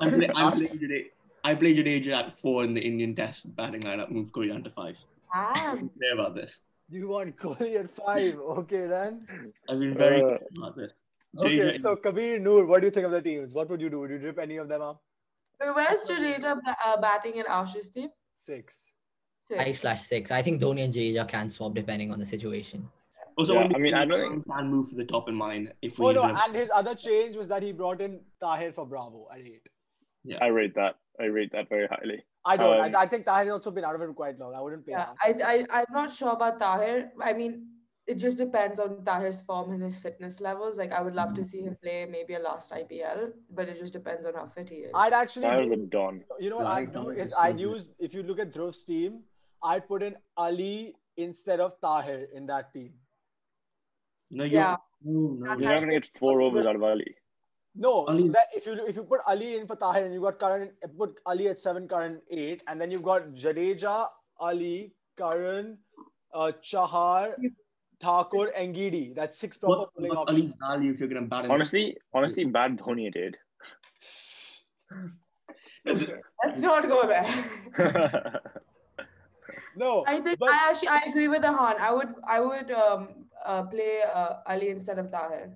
I'm, 0.00 0.10
play, 0.18 0.30
I'm 0.34 0.48
Us. 0.48 0.58
playing 0.58 0.82
Jadeja. 0.90 1.04
I 1.44 1.54
play 1.54 1.74
Jadeja 1.74 2.12
at 2.12 2.38
four 2.40 2.62
in 2.64 2.74
the 2.74 2.80
Indian 2.80 3.14
Test 3.14 3.54
batting 3.56 3.82
lineup. 3.82 4.10
Move 4.10 4.30
Kohli 4.32 4.48
down 4.48 4.62
to 4.64 4.70
five. 4.70 4.96
Damn. 5.34 5.88
Clear 5.88 6.14
about 6.14 6.34
this. 6.34 6.60
You 6.88 7.08
want 7.08 7.36
Kohli 7.36 7.78
at 7.80 7.90
five? 7.90 8.36
Okay 8.38 8.86
then. 8.86 9.26
I've 9.68 9.78
been 9.80 9.96
very 9.96 10.20
Uh, 10.22 10.24
clear 10.26 10.38
about 10.58 10.76
this. 10.76 11.00
Okay, 11.38 11.72
so 11.78 11.96
Kabir 11.96 12.38
Noor, 12.38 12.66
what 12.66 12.80
do 12.82 12.86
you 12.86 12.90
think 12.90 13.06
of 13.06 13.12
the 13.12 13.22
teams? 13.22 13.54
What 13.54 13.70
would 13.70 13.80
you 13.80 13.88
do? 13.88 14.00
Would 14.00 14.10
you 14.10 14.18
rip 14.18 14.38
any 14.38 14.58
of 14.58 14.68
them 14.68 14.82
up? 14.82 15.02
Where's 15.58 16.04
Jadeja 16.06 16.56
ba- 16.62 16.76
uh, 16.84 17.00
batting 17.00 17.36
in 17.36 17.46
Ash's 17.48 17.88
team? 17.88 18.10
Six. 18.34 18.90
Six. 19.48 19.62
five 19.64 19.76
slash 19.76 20.02
six. 20.02 20.30
I 20.30 20.42
think 20.42 20.60
Dhoni 20.60 20.84
and 20.84 20.92
Jadeja 20.94 21.26
can 21.26 21.48
swap 21.48 21.72
depending 21.74 22.10
on 22.12 22.18
the 22.18 22.26
situation. 22.26 22.86
Also, 23.36 23.54
Yeah, 23.54 23.68
I 23.74 23.78
mean, 23.78 23.94
I 23.94 24.04
don't 24.04 24.20
Curran 24.28 24.42
can 24.42 24.68
move 24.70 24.88
for 24.88 24.94
the 24.96 25.04
top 25.04 25.28
in 25.28 25.34
mine 25.34 25.72
if 25.82 25.98
we. 25.98 26.06
Oh 26.06 26.12
no, 26.12 26.22
have- 26.22 26.38
and 26.46 26.56
his 26.56 26.70
other 26.74 26.94
change 26.94 27.36
was 27.36 27.48
that 27.48 27.62
he 27.62 27.72
brought 27.72 28.00
in 28.00 28.20
Tahir 28.40 28.72
for 28.72 28.86
Bravo 28.86 29.28
at 29.32 29.40
eight. 29.40 29.66
I 30.40 30.46
rate 30.48 30.74
that. 30.76 30.96
I 31.20 31.24
rate 31.24 31.50
that 31.52 31.68
very 31.68 31.86
highly. 31.88 32.24
I 32.44 32.56
don't. 32.56 32.80
Um, 32.80 32.96
I, 32.96 33.00
I 33.02 33.06
think 33.06 33.24
Tahir 33.26 33.44
has 33.46 33.52
also 33.54 33.70
been 33.70 33.84
out 33.84 33.94
of 33.94 34.02
it 34.02 34.14
quite 34.14 34.38
long. 34.38 34.54
I 34.54 34.60
wouldn't 34.60 34.86
pay 34.86 34.92
Yeah, 34.92 35.06
that. 35.24 35.46
I, 35.46 35.54
I, 35.54 35.80
I'm 35.80 35.92
not 35.92 36.12
sure 36.12 36.32
about 36.32 36.58
Tahir. 36.58 37.10
I 37.20 37.32
mean, 37.32 37.66
it 38.06 38.16
just 38.16 38.36
depends 38.38 38.80
on 38.80 39.04
Tahir's 39.04 39.42
form 39.42 39.72
and 39.72 39.82
his 39.82 39.98
fitness 39.98 40.40
levels. 40.40 40.78
Like, 40.78 40.92
I 40.92 41.02
would 41.02 41.14
love 41.14 41.34
to 41.34 41.44
see 41.44 41.60
him 41.62 41.76
play 41.82 42.06
maybe 42.10 42.34
a 42.34 42.40
last 42.40 42.72
IPL, 42.72 43.32
but 43.50 43.68
it 43.68 43.78
just 43.78 43.92
depends 43.92 44.26
on 44.26 44.34
how 44.34 44.46
fit 44.48 44.70
he 44.70 44.76
is. 44.76 44.90
I'd 44.94 45.12
actually, 45.12 45.46
That 45.46 45.60
was 45.60 45.70
a 45.72 45.76
don. 45.76 46.22
you 46.40 46.50
know 46.50 46.56
what 46.56 46.66
I'd 46.66 46.92
do 46.92 47.10
is 47.10 47.28
is 47.28 47.34
so 47.34 47.40
I'd 47.40 47.56
good. 47.56 47.60
use 47.62 47.90
if 47.98 48.12
you 48.14 48.22
look 48.24 48.38
at 48.40 48.52
Dhruv's 48.52 48.84
team, 48.84 49.20
I'd 49.62 49.86
put 49.86 50.02
in 50.02 50.16
Ali 50.36 50.94
instead 51.16 51.60
of 51.60 51.80
Tahir 51.80 52.26
in 52.34 52.46
that 52.46 52.72
team. 52.72 52.94
No, 54.32 54.44
you 54.44 54.56
Yeah. 54.56 54.76
no, 55.02 55.20
no. 55.38 55.48
That 55.48 55.60
You're 55.60 55.70
not 55.70 55.80
gonna 55.80 55.92
get 55.92 56.06
four 56.18 56.40
overs 56.40 56.66
out 56.66 56.76
of 56.76 56.82
Ali. 56.82 57.14
No, 57.74 58.06
so 58.06 58.28
that 58.36 58.48
if 58.54 58.66
you 58.66 58.74
if 58.86 58.96
you 58.96 59.04
put 59.04 59.20
Ali 59.26 59.56
in 59.56 59.66
for 59.66 59.76
Tahir 59.76 60.04
and 60.04 60.12
you 60.14 60.20
got 60.20 60.38
Curran, 60.38 60.72
put 60.98 61.18
Ali 61.24 61.48
at 61.48 61.58
seven, 61.58 61.88
Curran 61.88 62.20
eight, 62.30 62.62
and 62.66 62.80
then 62.80 62.90
you've 62.90 63.02
got 63.02 63.32
Jadeja, 63.32 64.08
Ali, 64.38 64.92
Curran, 65.16 65.78
uh, 66.34 66.52
Chahar, 66.62 67.34
Thakur, 68.00 68.48
and 68.48 68.74
Gidi. 68.74 69.14
That's 69.14 69.38
six 69.38 69.56
proper 69.56 69.78
What, 69.80 69.94
bowling 69.94 70.10
what's 70.10 70.20
options. 70.20 70.38
Ali's 70.40 70.52
value 70.60 70.92
if 70.92 71.00
you're 71.00 71.08
going 71.08 71.22
to 71.22 71.28
bat 71.28 71.46
him? 71.46 71.50
Honestly, 71.50 71.96
honestly, 72.12 72.44
bad 72.44 72.78
Dhoni 72.78 73.10
did. 73.12 73.38
Let's 75.84 76.60
not 76.60 76.88
go 76.88 77.06
there. 77.06 78.40
No, 79.74 80.04
I 80.06 80.20
think 80.20 80.38
but 80.38 80.50
I 80.50 80.68
actually 80.70 80.88
I 80.88 81.02
agree 81.08 81.28
with 81.28 81.42
Ahaan. 81.42 81.78
I 81.78 81.92
would 81.92 82.14
I 82.28 82.40
would 82.40 82.70
um 82.70 83.21
uh, 83.46 83.62
play 83.64 84.00
uh, 84.14 84.34
Ali 84.46 84.68
instead 84.68 84.98
of 84.98 85.10
Tahir. 85.10 85.52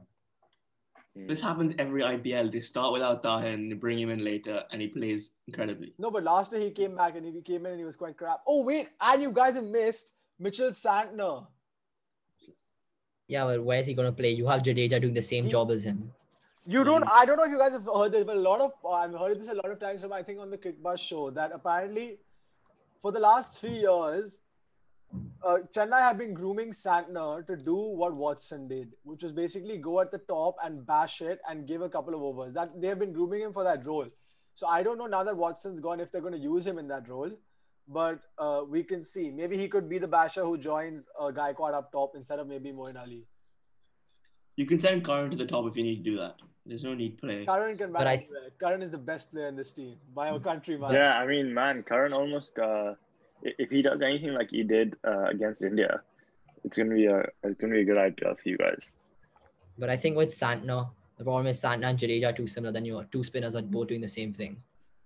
This 1.15 1.41
happens 1.41 1.75
every 1.79 2.03
IPL. 2.03 2.53
They 2.53 2.61
start 2.61 2.93
without 2.93 3.23
Tahir 3.23 3.53
and 3.55 3.71
they 3.73 3.77
bring 3.77 3.99
him 3.99 4.11
in 4.11 4.23
later, 4.23 4.65
and 4.71 4.83
he 4.83 4.89
plays 4.89 5.31
incredibly. 5.47 5.95
no, 5.99 6.11
but 6.11 6.23
last 6.23 6.53
year 6.53 6.61
he 6.61 6.71
came 6.71 6.95
back 6.95 7.17
and 7.17 7.25
he 7.25 7.41
came 7.41 7.65
in 7.65 7.73
and 7.73 7.79
he 7.81 7.87
was 7.87 7.97
quite 7.97 8.17
crap. 8.19 8.41
Oh 8.47 8.63
wait, 8.63 8.89
and 9.01 9.23
you 9.23 9.33
guys 9.33 9.55
have 9.55 9.65
missed 9.65 10.13
Mitchell 10.39 10.71
Santner. 10.71 11.47
Yeah, 13.29 13.45
but 13.45 13.65
where's 13.65 13.87
he 13.87 13.95
gonna 13.95 14.13
play? 14.13 14.31
You 14.33 14.47
have 14.47 14.63
Jadeja 14.63 15.01
doing 15.01 15.15
the 15.15 15.23
same 15.23 15.45
He- 15.45 15.51
job 15.51 15.71
as 15.71 15.83
him. 15.83 16.13
You 16.69 16.83
don't. 16.85 17.05
I 17.09 17.25
don't 17.25 17.37
know 17.37 17.45
if 17.45 17.51
you 17.51 17.59
guys 17.59 17.73
have 17.73 17.87
heard 17.87 18.13
this, 18.13 18.25
but 18.25 18.37
a 18.37 18.41
lot 18.41 18.61
of 18.61 18.73
I've 18.93 19.13
heard 19.19 19.41
this 19.41 19.49
a 19.49 19.55
lot 19.55 19.71
of 19.71 19.79
times 19.81 20.01
from 20.03 20.13
I 20.13 20.23
think 20.23 20.41
on 20.41 20.51
the 20.51 20.59
Cricbuzz 20.59 20.99
show 20.99 21.31
that 21.31 21.53
apparently 21.55 22.19
for 23.01 23.13
the 23.13 23.21
last 23.21 23.53
three 23.61 23.79
years, 23.79 24.41
uh, 25.45 25.59
Chennai 25.75 26.01
have 26.01 26.19
been 26.19 26.35
grooming 26.35 26.71
Santner 26.73 27.47
to 27.47 27.57
do 27.57 27.75
what 27.77 28.15
Watson 28.15 28.69
did, 28.69 28.93
which 29.05 29.23
was 29.23 29.33
basically 29.33 29.79
go 29.79 30.01
at 30.01 30.11
the 30.11 30.19
top 30.19 30.57
and 30.65 30.87
bash 30.87 31.21
it 31.23 31.41
and 31.49 31.67
give 31.67 31.83
a 31.83 31.89
couple 31.89 32.15
of 32.15 32.23
overs. 32.23 32.55
That 32.55 32.81
they 32.81 32.89
have 32.89 32.99
been 32.99 33.13
grooming 33.13 33.43
him 33.43 33.53
for 33.53 33.65
that 33.65 33.87
role. 33.87 34.07
So 34.55 34.67
I 34.67 34.83
don't 34.83 34.99
know 34.99 35.07
now 35.07 35.23
that 35.25 35.37
Watson's 35.37 35.81
gone 35.81 36.01
if 36.01 36.11
they're 36.11 36.21
going 36.23 36.33
to 36.33 36.39
use 36.39 36.67
him 36.67 36.79
in 36.79 36.89
that 36.89 37.09
role, 37.09 37.31
but 37.87 38.21
uh, 38.39 38.63
we 38.69 38.83
can 38.83 39.05
see. 39.05 39.31
Maybe 39.31 39.57
he 39.59 39.69
could 39.69 39.89
be 39.89 39.99
the 39.99 40.09
basher 40.09 40.43
who 40.45 40.57
joins 40.59 41.07
uh, 41.21 41.25
Gaikwad 41.31 41.75
up 41.75 41.93
top 41.93 42.13
instead 42.17 42.39
of 42.39 42.49
maybe 42.49 42.73
Moeen 42.73 42.99
Ali. 43.01 43.25
You 44.57 44.67
can 44.67 44.79
send 44.79 45.05
Curran 45.05 45.31
to 45.31 45.37
the 45.37 45.45
top 45.47 45.67
if 45.67 45.77
you 45.77 45.83
need 45.85 46.03
to 46.05 46.11
do 46.11 46.17
that. 46.17 46.37
There's 46.65 46.83
no 46.83 46.95
need 46.95 47.17
to 47.19 47.27
play. 47.27 47.45
Curran 47.47 47.77
can 47.77 47.93
But 47.93 47.99
bat 48.01 48.07
I- 48.09 48.15
anywhere. 48.15 48.51
Curran 48.59 48.83
is 48.83 48.91
the 48.91 48.99
best 48.99 49.31
player 49.33 49.47
in 49.49 49.55
this 49.57 49.73
team 49.73 49.97
by 50.15 50.29
a 50.31 50.41
country 50.41 50.77
mile. 50.79 50.93
yeah, 50.93 51.19
I 51.19 51.27
mean, 51.27 51.53
man, 51.55 51.83
Curran 51.83 52.13
almost. 52.13 52.59
Uh, 52.59 52.95
i- 52.95 52.97
if 53.43 53.71
he 53.71 53.83
does 53.83 54.03
anything 54.03 54.35
like 54.35 54.51
he 54.51 54.63
did 54.63 54.97
uh, 55.07 55.25
against 55.25 55.63
India, 55.63 56.01
it's 56.65 56.77
gonna 56.77 56.95
be 56.95 57.07
a 57.07 57.21
it's 57.43 57.61
gonna 57.61 57.75
be 57.75 57.81
a 57.81 57.85
good 57.85 57.99
idea 57.99 58.35
for 58.35 58.49
you 58.49 58.59
guys. 58.59 58.93
But 59.79 59.91
I 59.91 59.97
think 59.97 60.17
with 60.17 60.31
Santner, 60.31 60.89
the 61.19 61.25
problem 61.25 61.47
is 61.47 61.61
Santner 61.61 61.91
and 61.91 61.99
Jadeja 61.99 62.31
are 62.33 62.37
too 62.37 62.47
similar. 62.47 62.73
Then 62.73 62.85
you 62.85 63.05
two 63.13 63.25
spinners 63.25 63.55
are 63.55 63.63
both 63.63 63.89
doing 63.89 64.01
the 64.01 64.09
same 64.09 64.33
thing. 64.33 64.57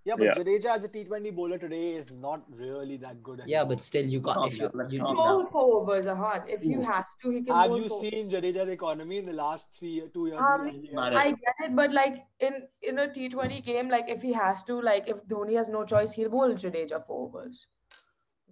Yeah, 0.03 0.15
but 0.17 0.25
Yeah. 0.25 0.33
Jadeja 0.33 0.65
as 0.75 0.83
a 0.83 0.89
T20 0.89 1.35
bowler 1.35 1.59
today 1.59 1.93
is 1.95 2.11
not 2.11 2.41
really 2.49 2.97
that 2.97 3.21
good. 3.21 3.43
Yeah, 3.45 3.63
but 3.63 3.81
still, 3.81 4.03
you 4.03 4.19
got 4.19 4.33
Calm 4.33 4.47
if 4.47 4.53
you, 4.53 4.59
down, 4.61 4.71
let's 4.73 4.93
you 4.93 4.99
calm 4.99 5.15
Bowl 5.15 5.43
down. 5.43 5.51
four 5.51 5.81
overs, 5.81 6.07
Ahaan. 6.07 6.49
If 6.49 6.61
he 6.61 6.71
has 6.73 7.05
to, 7.21 7.29
he 7.29 7.43
can 7.43 7.53
have 7.55 7.69
bowl 7.69 7.79
you 7.81 7.87
four. 7.87 7.99
seen 7.99 8.27
Jadeja's 8.31 8.69
economy 8.69 9.19
in 9.19 9.27
the 9.27 9.33
last 9.33 9.75
three, 9.77 10.01
two 10.11 10.25
years? 10.29 10.41
Um, 10.41 10.67
in 10.69 10.81
the 10.81 10.87
IPL? 10.87 10.93
Matter. 10.95 11.17
I 11.17 11.29
get 11.29 11.55
it, 11.65 11.75
but 11.75 11.93
like 11.93 12.25
in 12.39 12.63
in 12.81 12.97
a 12.97 13.13
T 13.13 13.29
Twenty 13.29 13.61
game, 13.61 13.89
like 13.89 14.09
if 14.09 14.23
he 14.23 14.33
has 14.33 14.63
to, 14.63 14.81
like 14.81 15.07
if 15.07 15.23
Dhoni 15.27 15.55
has 15.57 15.69
no 15.69 15.85
choice, 15.85 16.13
he'll 16.13 16.29
bowl 16.29 16.51
Jadeja 16.51 17.05
four 17.05 17.27
overs. 17.27 17.67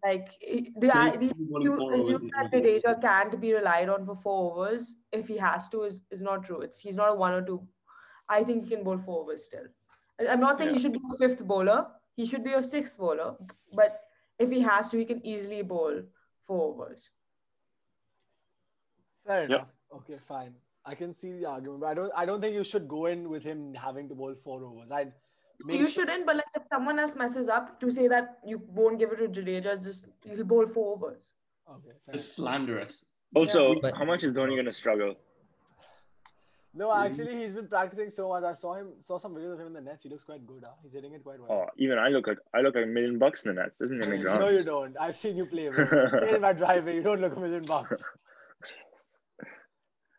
Like 0.03 0.29
the, 0.39 0.88
So 0.88 0.91
I- 1.00 1.18
the 1.18 1.25
you 1.62 1.77
four 1.77 1.94
overs 1.94 2.08
assume 2.08 2.29
that 2.36 2.46
every 2.46 2.62
game. 2.62 2.82
Jadeja 2.82 3.01
can't 3.01 3.39
be 3.41 3.53
relied 3.53 3.89
on 3.89 4.06
for 4.06 4.15
four 4.15 4.51
overs 4.53 4.96
if 5.12 5.27
he 5.27 5.38
has 5.38 5.68
to 5.70 5.84
is, 5.84 6.01
is 6.12 6.22
not 6.22 6.44
true. 6.46 6.62
It's 6.62 6.79
he's 6.79 6.96
not 6.96 7.10
a 7.12 7.15
one 7.15 7.34
or 7.34 7.41
two. 7.41 7.68
I 8.29 8.44
think 8.44 8.63
he 8.63 8.70
can 8.75 8.84
bowl 8.84 8.98
four 8.98 9.22
overs 9.24 9.46
still. 9.46 9.65
I- 10.20 10.27
I'm 10.27 10.39
not 10.39 10.58
saying 10.60 10.74
he 10.75 10.79
should 10.79 10.94
be 10.94 11.01
a 11.13 11.18
fifth 11.18 11.44
bowler. 11.46 11.88
He 12.15 12.25
should 12.25 12.44
be 12.44 12.53
a 12.53 12.63
sixth 12.63 12.98
bowler. 12.98 13.36
But 13.74 14.00
if 14.38 14.50
he 14.50 14.62
has 14.62 14.89
to, 14.89 14.98
he 14.98 15.06
can 15.06 15.25
easily 15.25 15.62
bowl 15.63 16.01
four 16.41 16.74
overs. 16.74 17.10
Fair 19.25 19.41
Yep. 19.41 19.50
enough. 19.50 19.68
Okay, 19.98 20.18
fine. 20.18 20.56
I 20.86 20.96
can 20.96 21.13
see 21.13 21.34
the 21.34 21.46
argument, 21.46 21.82
but 21.82 21.88
I 21.88 21.94
don't. 21.94 22.12
I 22.15 22.25
don't 22.25 22.41
think 22.41 22.56
you 22.56 22.63
should 22.63 22.88
go 22.88 23.06
in 23.08 23.29
with 23.29 23.43
him 23.43 23.73
having 23.73 24.08
to 24.10 24.15
bowl 24.15 24.34
four 24.36 24.63
overs. 24.63 24.91
I'd 24.91 25.08
make 25.08 25.13
you 25.67 25.80
sure- 25.80 25.88
shouldn't, 25.89 26.26
but 26.26 26.36
like 26.38 26.45
if 26.56 26.63
someone 26.72 27.00
else 27.00 27.15
messes 27.15 27.48
up, 27.48 27.80
to 27.82 27.91
say 27.91 28.08
that 28.08 28.39
you 28.45 28.62
won't 28.67 29.00
give 29.00 29.12
it 29.12 29.17
to 29.17 29.28
Jadeja, 29.41 29.84
just 29.84 30.08
he'll 30.26 30.43
bowl 30.43 30.65
four 30.65 30.93
overs. 30.95 31.34
Okay, 31.69 31.91
fair 32.06 32.15
It's 32.15 32.34
slanderous. 32.34 33.06
Also, 33.36 33.76
But- 33.82 33.95
how 33.95 34.06
much 34.06 34.24
is 34.24 34.32
Dhoni 34.34 34.56
gonna 34.56 34.74
struggle? 34.74 35.15
No, 36.74 36.93
actually, 36.93 37.36
he's 37.36 37.52
been 37.54 37.67
practicing 37.67 38.10
so 38.12 38.30
much. 38.30 38.43
I 38.43 38.54
saw 38.54 38.76
him. 38.76 38.93
Saw 39.00 39.17
some 39.17 39.34
videos 39.34 39.54
of 39.54 39.60
him 39.62 39.67
in 39.67 39.74
the 39.74 39.82
nets. 39.82 40.04
He 40.04 40.10
looks 40.10 40.24
quite 40.24 40.45
good. 40.45 40.63
Huh? 40.63 40.74
He's 40.84 40.93
hitting 40.93 41.13
it 41.13 41.24
quite 41.24 41.39
well. 41.39 41.52
Oh, 41.52 41.69
even 41.78 41.98
I 41.98 42.10
look 42.10 42.28
like 42.28 42.38
I 42.54 42.62
look 42.62 42.76
like 42.76 42.84
a 42.86 42.88
million 42.88 43.17
bucks 43.17 43.43
in 43.43 43.56
the 43.56 43.62
nets. 43.62 43.76
Doesn't 43.80 44.02
it 44.02 44.08
make 44.08 44.22
no, 44.24 44.50
you 44.50 44.63
don't. 44.63 44.95
I've 45.00 45.15
seen 45.15 45.36
you 45.36 45.48
play. 45.48 45.69
Bro. 45.69 45.88
Play 46.19 46.36
in 46.36 46.41
my 46.41 46.54
driveway. 46.54 46.95
You 46.95 47.02
don't 47.02 47.19
look 47.22 47.36
a 47.36 47.39
million 47.39 47.63
bucks. 47.63 48.04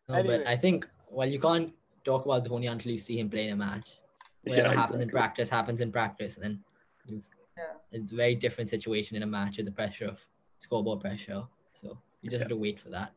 No, 0.08 0.16
Anyway. 0.16 0.38
but 0.38 0.46
I 0.48 0.56
think 0.56 0.88
well, 1.08 1.28
you 1.28 1.38
can't 1.38 1.72
talk 2.04 2.24
about 2.24 2.44
Dhoni 2.44 2.68
until 2.70 2.90
you 2.90 2.98
see 2.98 3.20
him 3.20 3.30
play 3.30 3.46
in 3.46 3.52
a 3.52 3.56
match. 3.56 3.99
Whatever 4.44 4.68
Yeah, 4.68 4.74
happens 4.74 5.02
in 5.02 5.08
practice 5.10 5.48
happens 5.48 5.80
in 5.80 5.92
practice, 5.92 6.38
and 6.38 6.58
it's, 7.06 7.30
Yeah. 7.56 7.74
it's 7.92 8.10
a 8.12 8.14
very 8.14 8.34
different 8.34 8.70
situation 8.70 9.16
in 9.16 9.22
a 9.22 9.26
match 9.26 9.58
with 9.58 9.66
the 9.66 9.72
pressure 9.72 10.06
of 10.06 10.18
scoreboard 10.58 11.00
pressure. 11.00 11.42
So 11.72 11.98
you 12.22 12.30
just 12.30 12.40
have 12.40 12.48
to 12.48 12.56
wait 12.56 12.80
for 12.80 12.88
that. 12.90 13.12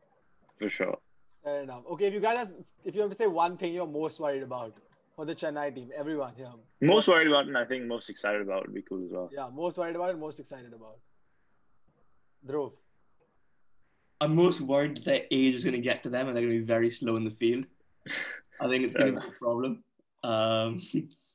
For 0.58 0.68
sure. 0.68 0.98
Fair 1.42 1.62
enough. 1.62 1.84
Okay, 1.92 2.06
if 2.06 2.14
you 2.14 2.20
guys, 2.20 2.52
if 2.84 2.94
you 2.94 3.00
have 3.02 3.10
to 3.10 3.16
say 3.16 3.26
one 3.26 3.56
thing 3.56 3.72
you're 3.74 3.86
most 3.86 4.20
worried 4.20 4.42
about 4.42 4.74
for 5.14 5.24
the 5.24 5.34
Chennai 5.34 5.74
team, 5.74 5.90
everyone 5.94 6.34
here. 6.34 6.52
Most 6.80 7.08
worried 7.08 7.28
about 7.28 7.46
and 7.46 7.56
I 7.56 7.64
think 7.64 7.84
most 7.84 8.10
excited 8.10 8.42
about 8.42 8.66
would 8.66 8.74
be 8.74 8.82
cool 8.82 9.04
as 9.04 9.10
well. 9.10 9.30
Yeah, 9.32 9.48
most 9.52 9.78
worried 9.78 9.96
about 9.96 10.10
and 10.10 10.20
most 10.20 10.40
excited 10.40 10.72
about. 10.72 10.98
Dhruv. 12.46 12.72
I'm 14.20 14.34
most 14.34 14.60
worried 14.60 14.96
that 14.96 15.04
their 15.04 15.22
age 15.30 15.54
is 15.54 15.64
going 15.64 15.74
to 15.74 15.80
get 15.80 16.02
to 16.04 16.08
them 16.08 16.28
and 16.28 16.36
they're 16.36 16.42
going 16.42 16.54
to 16.54 16.60
be 16.60 16.66
very 16.66 16.90
slow 16.90 17.16
in 17.16 17.24
the 17.24 17.30
field. 17.30 17.66
I 18.60 18.68
think 18.68 18.84
it's 18.84 18.96
going 18.96 19.14
to 19.14 19.20
be 19.20 19.26
a 19.26 19.30
problem. 19.32 19.82
Um, 20.24 20.80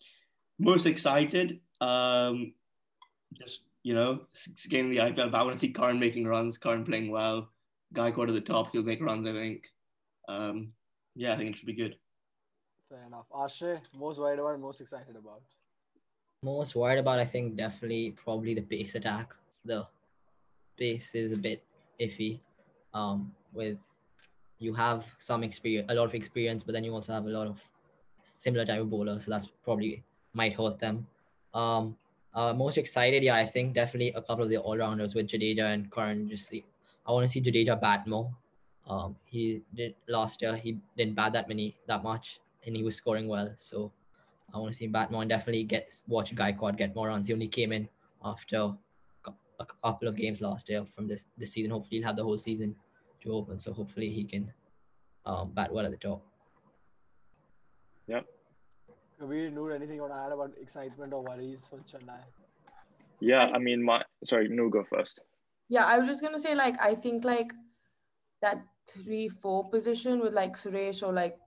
most 0.59 0.85
excited, 0.85 1.59
um, 1.79 2.53
just 3.33 3.61
you 3.83 3.93
know, 3.93 4.21
s- 4.35 4.67
getting 4.67 4.89
the 4.89 4.97
IPL. 4.97 5.31
But 5.31 5.39
I 5.39 5.43
want 5.43 5.53
to 5.55 5.59
see 5.59 5.71
Curran 5.71 5.99
making 5.99 6.25
runs, 6.25 6.57
Curran 6.57 6.83
playing 6.83 7.11
well. 7.11 7.49
Gaikwad 7.93 8.27
at 8.27 8.33
the 8.33 8.41
top, 8.41 8.71
he'll 8.71 8.83
make 8.83 9.01
runs. 9.01 9.27
I 9.27 9.33
think. 9.33 9.67
Um, 10.27 10.73
yeah, 11.15 11.33
I 11.33 11.37
think 11.37 11.51
it 11.51 11.57
should 11.57 11.67
be 11.67 11.73
good. 11.73 11.95
Fair 12.89 13.03
enough. 13.05 13.25
Aashray, 13.31 13.79
most 13.95 14.19
worried 14.19 14.39
about 14.39 14.59
most 14.59 14.81
excited 14.81 15.15
about. 15.15 15.41
Most 16.43 16.75
worried 16.75 16.99
about, 16.99 17.19
I 17.19 17.25
think, 17.25 17.55
definitely 17.55 18.15
probably 18.23 18.53
the 18.53 18.61
pace 18.61 18.95
attack. 18.95 19.33
The 19.65 19.85
pace 20.77 21.13
is 21.13 21.37
a 21.37 21.41
bit 21.41 21.63
iffy. 21.99 22.39
Um, 22.93 23.31
with 23.53 23.77
you 24.57 24.73
have 24.73 25.05
some 25.19 25.43
experience, 25.43 25.91
a 25.91 25.93
lot 25.93 26.05
of 26.05 26.15
experience, 26.15 26.63
but 26.63 26.73
then 26.73 26.83
you 26.83 26.93
also 26.93 27.13
have 27.13 27.25
a 27.25 27.29
lot 27.29 27.47
of 27.47 27.61
similar 28.23 28.65
type 28.65 28.81
of 28.81 28.89
bowlers, 28.89 29.25
so 29.25 29.31
that's 29.31 29.47
probably 29.63 30.03
might 30.33 30.53
hurt 30.53 30.79
them. 30.79 31.07
Um, 31.53 31.95
uh, 32.33 32.53
most 32.53 32.77
excited, 32.77 33.23
yeah, 33.23 33.35
I 33.35 33.45
think 33.45 33.73
definitely 33.73 34.13
a 34.13 34.21
couple 34.21 34.43
of 34.43 34.49
the 34.49 34.57
all 34.57 34.77
rounders 34.77 35.15
with 35.15 35.27
Jadeja 35.27 35.73
and 35.73 35.89
Curran. 35.89 36.29
Just 36.29 36.47
see, 36.47 36.63
I 37.07 37.11
want 37.11 37.27
to 37.27 37.29
see 37.29 37.41
Jadeja 37.41 37.79
bat 37.79 38.07
more. 38.07 38.31
Um, 38.87 39.15
he 39.25 39.61
did 39.75 39.95
last 40.07 40.41
year. 40.41 40.55
He 40.55 40.79
didn't 40.97 41.15
bat 41.15 41.33
that 41.33 41.47
many 41.47 41.75
that 41.87 42.03
much, 42.03 42.39
and 42.65 42.75
he 42.75 42.83
was 42.83 42.95
scoring 42.95 43.27
well. 43.27 43.53
So 43.57 43.91
I 44.53 44.57
want 44.57 44.73
to 44.73 44.77
see 44.77 44.87
bat 44.87 45.11
more 45.11 45.21
and 45.21 45.29
definitely 45.29 45.63
get 45.63 45.93
watch 46.07 46.35
Gaikwad 46.35 46.77
get 46.77 46.95
more 46.95 47.07
runs. 47.07 47.27
He 47.27 47.33
only 47.33 47.47
came 47.47 47.71
in 47.71 47.89
after 48.23 48.73
a 49.59 49.65
couple 49.83 50.07
of 50.07 50.15
games 50.15 50.41
last 50.41 50.69
year 50.69 50.85
from 50.95 51.07
this 51.07 51.25
this 51.37 51.51
season. 51.51 51.71
Hopefully, 51.71 51.97
he'll 51.97 52.07
have 52.07 52.15
the 52.15 52.23
whole 52.23 52.37
season 52.37 52.75
to 53.21 53.33
open. 53.33 53.59
So 53.59 53.73
hopefully, 53.73 54.09
he 54.09 54.23
can 54.23 54.51
um, 55.25 55.51
bat 55.51 55.73
well 55.73 55.85
at 55.85 55.91
the 55.91 55.97
top. 55.97 56.21
Kabir, 59.19 59.51
Noor, 59.51 59.73
anything 59.73 59.95
you 59.95 60.01
want 60.01 60.13
to 60.13 60.19
add 60.19 60.31
about 60.31 60.51
excitement 60.61 61.13
or 61.13 61.23
worries 61.23 61.67
for 61.69 61.77
Chennai? 61.79 62.21
Yeah, 63.19 63.49
I 63.53 63.57
mean 63.59 63.83
my 63.83 64.01
sorry, 64.25 64.47
no 64.47 64.69
go 64.69 64.83
first. 64.83 65.19
Yeah, 65.67 65.85
I 65.85 65.99
was 65.99 66.07
just 66.07 66.21
gonna 66.21 66.39
say 66.39 66.55
like 66.55 66.81
I 66.81 66.95
think 66.95 67.25
like 67.25 67.51
that 68.41 68.61
three 68.89 69.27
four 69.27 69.69
position 69.69 70.19
with 70.19 70.33
like 70.33 70.55
Suresh 70.55 71.03
or 71.03 71.11
like 71.13 71.37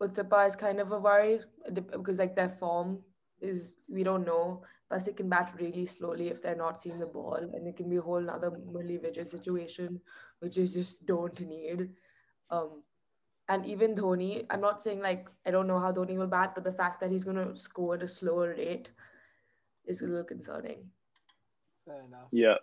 Uthappa 0.00 0.46
is 0.46 0.56
kind 0.56 0.80
of 0.80 0.90
a 0.92 0.98
worry 0.98 1.40
because 1.72 2.18
like 2.18 2.34
their 2.34 2.48
form 2.48 3.00
is 3.40 3.76
we 3.88 4.02
don't 4.02 4.26
know. 4.26 4.62
Plus 4.88 5.04
they 5.04 5.12
can 5.12 5.28
bat 5.28 5.54
really 5.58 5.86
slowly 5.86 6.28
if 6.28 6.42
they're 6.42 6.56
not 6.56 6.78
seeing 6.78 6.98
the 6.98 7.06
ball, 7.06 7.36
and 7.36 7.66
it 7.66 7.76
can 7.76 7.88
be 7.88 7.96
a 7.96 8.02
whole 8.02 8.28
other 8.28 8.50
Murali 8.50 9.00
Vijay 9.02 9.26
situation, 9.26 10.00
which 10.40 10.58
is 10.58 10.74
just 10.74 11.06
don't 11.06 11.40
need. 11.40 11.88
Um, 12.50 12.82
and 13.48 13.66
even 13.66 13.94
Dhoni, 13.94 14.46
I'm 14.50 14.60
not 14.60 14.82
saying 14.82 15.00
like 15.00 15.28
I 15.46 15.50
don't 15.50 15.66
know 15.66 15.80
how 15.80 15.92
Dhoni 15.92 16.16
will 16.16 16.26
bat, 16.26 16.52
but 16.54 16.64
the 16.64 16.72
fact 16.72 17.00
that 17.00 17.10
he's 17.10 17.24
gonna 17.24 17.56
score 17.56 17.94
at 17.94 18.02
a 18.02 18.08
slower 18.08 18.54
rate 18.56 18.90
is 19.86 20.02
a 20.02 20.06
little 20.06 20.24
concerning. 20.24 20.78
Fair 21.84 22.02
enough. 22.06 22.28
Yeah. 22.30 22.56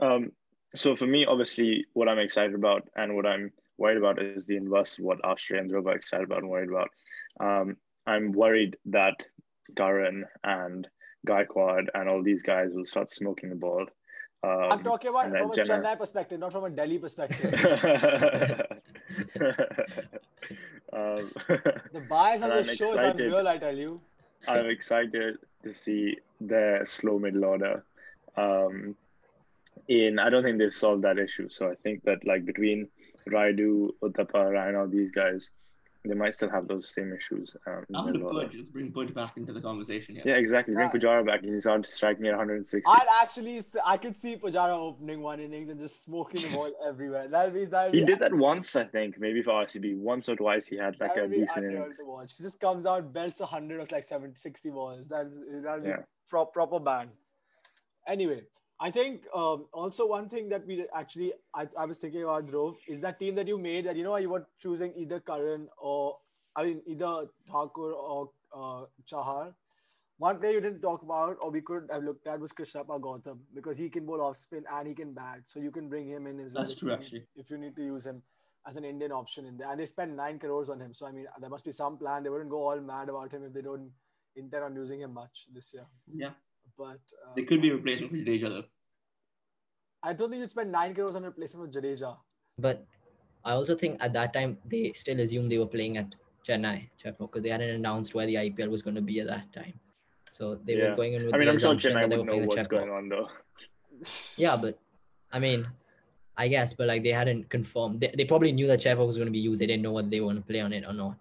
Um, 0.00 0.32
so 0.74 0.96
for 0.96 1.06
me, 1.06 1.26
obviously, 1.26 1.86
what 1.92 2.08
I'm 2.08 2.18
excited 2.18 2.54
about 2.54 2.88
and 2.96 3.14
what 3.14 3.26
I'm 3.26 3.52
worried 3.78 3.98
about 3.98 4.20
is 4.20 4.46
the 4.46 4.56
inverse 4.56 4.98
of 4.98 5.04
what 5.04 5.22
Aashray 5.22 5.58
and 5.58 5.70
Dhruv 5.70 5.86
are 5.86 5.96
excited 5.96 6.24
about 6.24 6.38
and 6.38 6.48
worried 6.48 6.70
about. 6.70 6.88
Um, 7.40 7.76
I'm 8.06 8.32
worried 8.32 8.76
that 8.86 9.14
Curran 9.76 10.24
and 10.44 10.88
Gaikwad 11.26 11.86
and 11.94 12.08
all 12.08 12.22
these 12.22 12.42
guys 12.42 12.72
will 12.74 12.86
start 12.86 13.10
smoking 13.10 13.50
the 13.50 13.56
ball. 13.56 13.86
Um, 14.42 14.68
I'm 14.70 14.82
talking 14.82 15.10
about 15.10 15.36
from 15.36 15.50
a 15.50 15.54
Chennai- 15.54 15.82
Chennai 15.82 15.98
perspective, 15.98 16.38
not 16.38 16.52
from 16.52 16.64
a 16.64 16.70
Delhi 16.70 16.98
perspective. 16.98 17.52
um, 20.92 21.30
the 21.92 22.04
bias 22.08 22.42
on 22.42 22.50
this 22.50 22.76
show 22.76 22.92
is 22.92 22.98
unreal, 22.98 23.46
I 23.46 23.58
tell 23.58 23.76
you. 23.76 24.00
I'm 24.48 24.66
excited 24.66 25.38
to 25.64 25.74
see 25.74 26.18
the 26.40 26.82
slow 26.84 27.18
middle 27.18 27.44
order. 27.44 27.84
Um, 28.36 28.96
in 29.88 30.18
I 30.18 30.30
don't 30.30 30.42
think 30.42 30.58
they've 30.58 30.72
solved 30.72 31.02
that 31.02 31.18
issue. 31.18 31.48
So 31.48 31.70
I 31.70 31.74
think 31.74 32.02
that 32.04 32.26
like 32.26 32.44
between 32.44 32.88
Rayudu, 33.28 33.90
Uthappa, 34.02 34.50
Raina, 34.56 34.90
these 34.90 35.10
guys, 35.10 35.50
they 36.08 36.14
might 36.14 36.34
still 36.34 36.50
have 36.50 36.68
those 36.68 36.92
same 36.94 37.12
issues. 37.12 37.56
Um, 37.66 37.84
in 37.88 37.96
After 37.96 38.12
middle 38.12 38.28
order. 38.28 38.46
Budge, 38.46 38.56
let's 38.56 38.70
bring 38.70 38.88
Budge 38.90 39.12
back 39.14 39.36
into 39.36 39.52
the 39.52 39.60
conversation 39.60 40.14
here. 40.14 40.24
Yeah, 40.26 40.34
exactly. 40.34 40.74
Bring 40.74 40.88
Yeah. 40.92 40.92
Pujara 41.00 41.26
back. 41.26 41.42
He's 41.42 41.66
out 41.66 41.86
striking 41.86 42.26
at 42.26 42.32
160. 42.36 42.82
I'd 42.86 43.06
actually, 43.22 43.60
I 43.84 43.96
could 43.96 44.16
see 44.16 44.36
Pujara 44.36 44.72
opening 44.72 45.20
one 45.22 45.40
innings 45.40 45.68
and 45.70 45.78
just 45.80 46.04
smoking 46.04 46.42
the 46.42 46.48
ball 46.48 46.70
everywhere. 46.88 47.28
That'll 47.28 47.52
be, 47.52 47.64
that'll 47.66 47.92
He 47.92 48.00
be, 48.00 48.06
did 48.06 48.18
that 48.20 48.34
once, 48.34 48.76
I 48.76 48.84
think, 48.84 49.18
maybe 49.18 49.42
for 49.42 49.50
RCB. 49.52 49.96
Once 49.98 50.28
or 50.28 50.36
twice, 50.36 50.66
he 50.66 50.76
had 50.76 50.96
like 51.00 51.16
a 51.16 51.26
decent 51.28 51.64
innings. 51.66 51.96
to 51.98 52.04
watch. 52.04 52.32
He 52.36 52.42
just 52.42 52.60
comes 52.60 52.86
out, 52.86 53.12
belts 53.12 53.40
100 53.40 53.80
or 53.80 53.86
like 53.92 54.04
70, 54.04 54.34
60 54.36 54.70
balls. 54.70 55.08
That's, 55.08 55.32
that'll 55.62 55.80
be 55.80 55.88
Yeah. 55.88 55.96
pro- 56.28 56.46
proper 56.46 56.78
bang. 56.80 57.08
Anyway, 58.06 58.42
I 58.78 58.90
think 58.90 59.22
um, 59.34 59.66
also 59.72 60.06
one 60.06 60.28
thing 60.28 60.50
that 60.50 60.66
we 60.66 60.84
actually, 60.94 61.32
I, 61.54 61.66
I 61.78 61.86
was 61.86 61.98
thinking 61.98 62.22
about, 62.22 62.46
Dhruv, 62.46 62.76
is 62.86 63.00
that 63.00 63.18
team 63.18 63.34
that 63.36 63.48
you 63.48 63.58
made 63.58 63.86
that, 63.86 63.96
you 63.96 64.04
know, 64.04 64.16
you 64.16 64.28
were 64.28 64.46
choosing 64.60 64.92
either 64.96 65.18
Curran 65.20 65.68
or, 65.78 66.18
I 66.54 66.64
mean, 66.64 66.82
either 66.86 67.26
Thakur 67.50 67.92
or 67.92 68.30
uh, 68.54 68.84
Chahar. 69.06 69.54
One 70.18 70.38
player 70.38 70.52
you 70.52 70.60
didn't 70.60 70.80
talk 70.80 71.02
about, 71.02 71.36
or 71.40 71.50
we 71.50 71.60
could 71.60 71.88
have 71.90 72.02
looked 72.02 72.26
at, 72.26 72.40
was 72.40 72.52
Krishnappa 72.52 73.00
Gautam 73.00 73.38
because 73.54 73.76
he 73.78 73.88
can 73.88 74.06
bowl 74.06 74.20
off 74.20 74.36
spin 74.36 74.64
and 74.70 74.88
he 74.88 74.94
can 74.94 75.12
bat. 75.12 75.40
So 75.44 75.60
you 75.60 75.70
can 75.70 75.88
bring 75.88 76.08
him 76.08 76.26
in 76.26 76.40
as 76.40 76.54
well. 76.54 76.64
That's 76.64 76.78
true, 76.78 76.92
actually. 76.92 77.24
If 77.34 77.50
you 77.50 77.58
need 77.58 77.76
to 77.76 77.82
use 77.82 78.06
him 78.06 78.22
as 78.66 78.76
an 78.76 78.84
Indian 78.84 79.12
option 79.12 79.46
in 79.46 79.56
there. 79.56 79.70
And 79.70 79.80
they 79.80 79.86
spent 79.86 80.14
nine 80.14 80.38
crores 80.38 80.68
on 80.70 80.80
him. 80.80 80.92
So, 80.92 81.06
I 81.06 81.12
mean, 81.12 81.26
there 81.40 81.50
must 81.50 81.64
be 81.64 81.72
some 81.72 81.96
plan. 81.96 82.22
They 82.22 82.30
wouldn't 82.30 82.50
go 82.50 82.68
all 82.68 82.80
mad 82.80 83.08
about 83.08 83.32
him 83.32 83.44
if 83.44 83.52
they 83.52 83.62
don't 83.62 83.90
intend 84.34 84.64
on 84.64 84.74
using 84.74 85.00
him 85.00 85.14
much 85.14 85.46
this 85.54 85.72
year. 85.72 85.86
Yeah. 86.12 86.30
But 86.78 87.00
uh, 87.24 87.32
They 87.36 87.42
could 87.44 87.62
be 87.62 87.70
a 87.70 87.74
replacement 87.76 88.12
for 88.12 88.18
Jadeja 88.18 88.48
though. 88.48 88.64
I 90.02 90.12
don't 90.12 90.30
think 90.30 90.40
you'd 90.40 90.50
spend 90.50 90.70
nine 90.72 90.94
crores 90.94 91.16
on 91.16 91.24
a 91.24 91.28
replacement 91.28 91.72
for 91.74 91.80
Jadeja. 91.80 92.16
But 92.58 92.84
I 93.44 93.52
also 93.52 93.74
think 93.74 93.96
at 94.00 94.12
that 94.12 94.32
time 94.32 94.58
they 94.64 94.92
still 94.94 95.20
assumed 95.20 95.50
they 95.50 95.58
were 95.58 95.66
playing 95.66 95.96
at 95.96 96.14
Chennai, 96.46 96.88
Chepauk, 97.02 97.18
because 97.32 97.42
they 97.42 97.48
hadn't 97.48 97.70
announced 97.70 98.14
where 98.14 98.26
the 98.26 98.34
IPL 98.34 98.68
was 98.70 98.82
going 98.82 98.94
to 98.96 99.02
be 99.02 99.20
at 99.20 99.26
that 99.26 99.52
time. 99.52 99.74
So 100.30 100.58
they 100.64 100.74
Yeah. 100.76 100.90
were 100.90 100.96
going 100.96 101.14
in 101.14 101.24
with 101.26 101.34
I 101.34 101.38
mean, 101.38 101.46
the 101.46 101.52
I'm 101.52 101.58
sure 101.58 101.74
Chennai 101.74 102.02
that 102.02 102.10
they 102.10 102.16
were 102.16 102.22
would 102.22 102.26
know 102.26 102.32
playing 102.34 102.46
what's 102.48 102.66
Chepauk. 102.66 102.70
going 102.70 102.90
on 102.90 103.08
though. 103.08 103.28
Yeah, 104.36 104.56
but 104.56 104.78
I 105.32 105.40
mean, 105.40 105.66
I 106.36 106.48
guess, 106.48 106.74
but 106.74 106.86
like 106.86 107.02
they 107.02 107.12
hadn't 107.12 107.48
confirmed. 107.48 108.00
They, 108.00 108.12
they 108.16 108.24
probably 108.26 108.52
knew 108.52 108.66
that 108.66 108.80
Chepauk 108.80 109.06
was 109.06 109.16
going 109.16 109.26
to 109.26 109.32
be 109.32 109.38
used. 109.38 109.60
They 109.60 109.66
didn't 109.66 109.82
know 109.82 109.92
whether 109.92 110.08
they 110.08 110.20
were 110.20 110.26
going 110.26 110.42
to 110.42 110.46
play 110.46 110.60
on 110.60 110.72
it 110.72 110.84
or 110.86 110.92
not. 110.92 111.16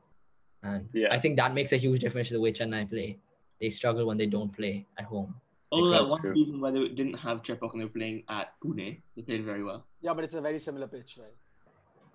And 0.63 0.89
Yeah. 0.93 1.07
I 1.11 1.19
think 1.19 1.37
that 1.37 1.53
makes 1.53 1.71
a 1.71 1.77
huge 1.77 2.01
difference 2.01 2.27
to 2.29 2.33
the 2.33 2.41
way 2.41 2.51
Chennai 2.51 2.89
play. 2.89 3.17
They 3.61 3.69
struggle 3.69 4.05
when 4.05 4.17
they 4.17 4.25
don't 4.25 4.53
play 4.53 4.85
at 4.99 5.05
home. 5.05 5.33
Although 5.71 5.91
that 5.91 6.07
one 6.09 6.21
true. 6.21 6.35
season 6.35 6.59
where 6.61 6.71
they 6.71 6.87
didn't 6.89 7.15
have 7.15 7.41
Chepauk 7.43 7.71
and 7.73 7.81
they 7.81 7.85
were 7.85 7.91
playing 7.99 8.23
at 8.29 8.53
Pune, 8.63 9.01
they 9.15 9.21
played 9.21 9.43
very 9.43 9.63
well. 9.63 9.85
yeah, 10.01 10.13
but 10.13 10.23
it's 10.23 10.35
a 10.35 10.41
very 10.41 10.59
similar 10.59 10.87
pitch, 10.87 11.17
right? 11.19 11.33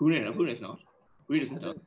Pune, 0.01 0.25
no, 0.25 0.33
Pune 0.33 0.55
is 0.55 0.61
not. 0.61 0.79
Pune 1.29 1.43
isn't. 1.43 1.57
As 1.57 1.63
though. 1.65 1.71
in, 1.73 1.81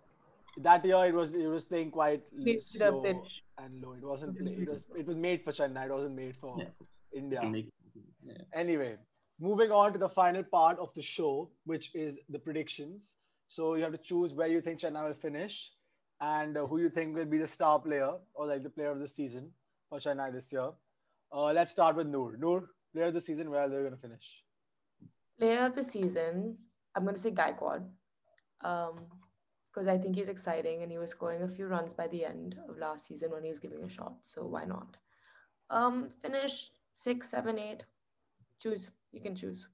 that 0.64 0.86
year 0.86 1.06
it 1.06 1.14
was 1.16 1.34
it 1.34 1.48
was 1.48 1.66
playing 1.66 1.90
quite 1.92 2.22
l- 2.38 2.44
Pitch 2.46 2.72
the 2.72 2.78
slow 2.78 3.02
pitch. 3.02 3.32
and 3.58 3.82
low. 3.82 3.94
It 3.94 4.04
wasn't 4.04 4.38
play, 4.38 4.54
it 4.54 4.70
was 4.70 4.86
it 4.98 5.08
was 5.08 5.16
made 5.16 5.44
for 5.44 5.52
Chennai. 5.52 5.86
It 5.86 5.92
wasn't 5.94 6.16
made 6.16 6.36
for 6.36 6.56
Yeah. 6.60 6.70
India. 7.22 7.42
Yeah. 8.26 8.38
Anyway, 8.54 8.98
moving 9.40 9.72
on 9.72 9.94
to 9.94 10.00
the 10.00 10.10
final 10.10 10.44
part 10.44 10.78
of 10.80 10.94
the 10.94 11.02
show, 11.02 11.50
which 11.66 11.94
is 11.96 12.20
the 12.30 12.40
predictions. 12.40 13.16
So 13.48 13.76
you 13.76 13.84
have 13.84 13.92
to 13.94 13.98
choose 13.98 14.34
where 14.34 14.48
you 14.48 14.62
think 14.62 14.80
Chennai 14.80 15.06
will 15.08 15.14
finish 15.14 15.72
and 16.22 16.56
uh, 16.58 16.66
who 16.68 16.80
you 16.80 16.90
think 16.90 17.16
will 17.16 17.26
be 17.26 17.38
the 17.38 17.48
star 17.48 17.80
player 17.80 18.12
or 18.34 18.46
like 18.48 18.64
the 18.64 18.70
player 18.70 18.92
of 18.92 19.00
the 19.00 19.08
season 19.08 19.52
for 19.90 20.00
Chennai 20.00 20.32
this 20.32 20.52
year. 20.54 20.70
Uh, 21.34 21.52
let's 21.52 21.72
start 21.72 21.96
with 21.96 22.08
Noor. 22.08 22.38
Noor, 22.38 22.70
player 22.94 23.08
of 23.08 23.14
the 23.14 23.22
season, 23.22 23.50
where 23.50 23.62
are 23.62 23.70
they're 23.70 23.82
going 23.82 23.96
to 23.96 24.00
finish. 24.00 24.44
Player 25.40 25.66
of 25.66 25.76
the 25.76 25.84
season, 25.84 26.58
I'm 26.96 27.04
going 27.04 27.16
to 27.16 27.22
say 27.22 27.32
Gaikwad. 27.32 27.84
Um, 28.62 29.08
because 29.74 29.88
I 29.88 29.98
think 29.98 30.16
he's 30.16 30.30
exciting 30.30 30.84
and 30.84 30.92
he 30.92 31.00
was 31.00 31.10
scoring 31.10 31.42
a 31.42 31.48
few 31.48 31.66
runs 31.66 31.94
by 31.94 32.08
the 32.08 32.24
end 32.24 32.56
of 32.70 32.78
last 32.78 33.08
season 33.08 33.32
when 33.32 33.44
he 33.44 33.50
was 33.50 33.60
giving 33.60 33.84
a 33.84 33.90
shot. 33.90 34.14
So 34.22 34.46
why 34.46 34.66
not? 34.66 34.98
Um, 35.72 36.10
finish 36.22 36.70
six, 36.92 37.30
seven, 37.30 37.58
eight. 37.58 37.84
Choose. 38.60 38.92
You 39.12 39.20
can 39.20 39.36
choose. 39.36 39.68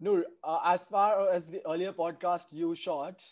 Noor, 0.00 0.24
uh, 0.42 0.58
as 0.64 0.86
far 0.86 1.30
as 1.30 1.46
the 1.46 1.62
earlier 1.68 1.92
podcast 1.92 2.46
you 2.50 2.74
shot 2.74 3.22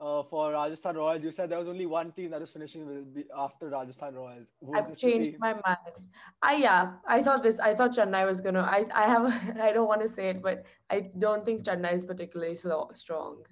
uh, 0.00 0.22
for 0.22 0.52
Rajasthan 0.52 0.96
Royals, 0.96 1.22
you 1.22 1.30
said 1.30 1.50
there 1.50 1.58
was 1.58 1.68
only 1.68 1.86
one 1.86 2.10
team 2.12 2.30
that 2.30 2.40
was 2.40 2.50
finishing 2.50 2.86
with 2.86 3.26
after 3.36 3.68
Rajasthan 3.68 4.14
Royals. 4.14 4.52
Who 4.64 4.76
is 4.76 4.84
I've 4.84 4.98
changed 4.98 5.36
my 5.38 5.52
mind. 5.52 5.96
I 6.42 6.54
yeah, 6.54 6.92
I 7.06 7.22
thought 7.22 7.42
this. 7.42 7.60
I 7.60 7.74
thought 7.74 7.92
Chennai 7.92 8.26
was 8.26 8.40
gonna. 8.40 8.62
I 8.62 8.84
I 8.94 9.04
have. 9.04 9.58
I 9.60 9.72
don't 9.72 9.88
want 9.88 10.00
to 10.00 10.08
say 10.08 10.28
it, 10.28 10.42
but 10.42 10.64
I 10.88 11.10
don't 11.18 11.44
think 11.44 11.64
Chennai 11.64 11.94
is 11.94 12.04
particularly 12.04 12.56
so 12.56 12.90
strong. 12.94 13.42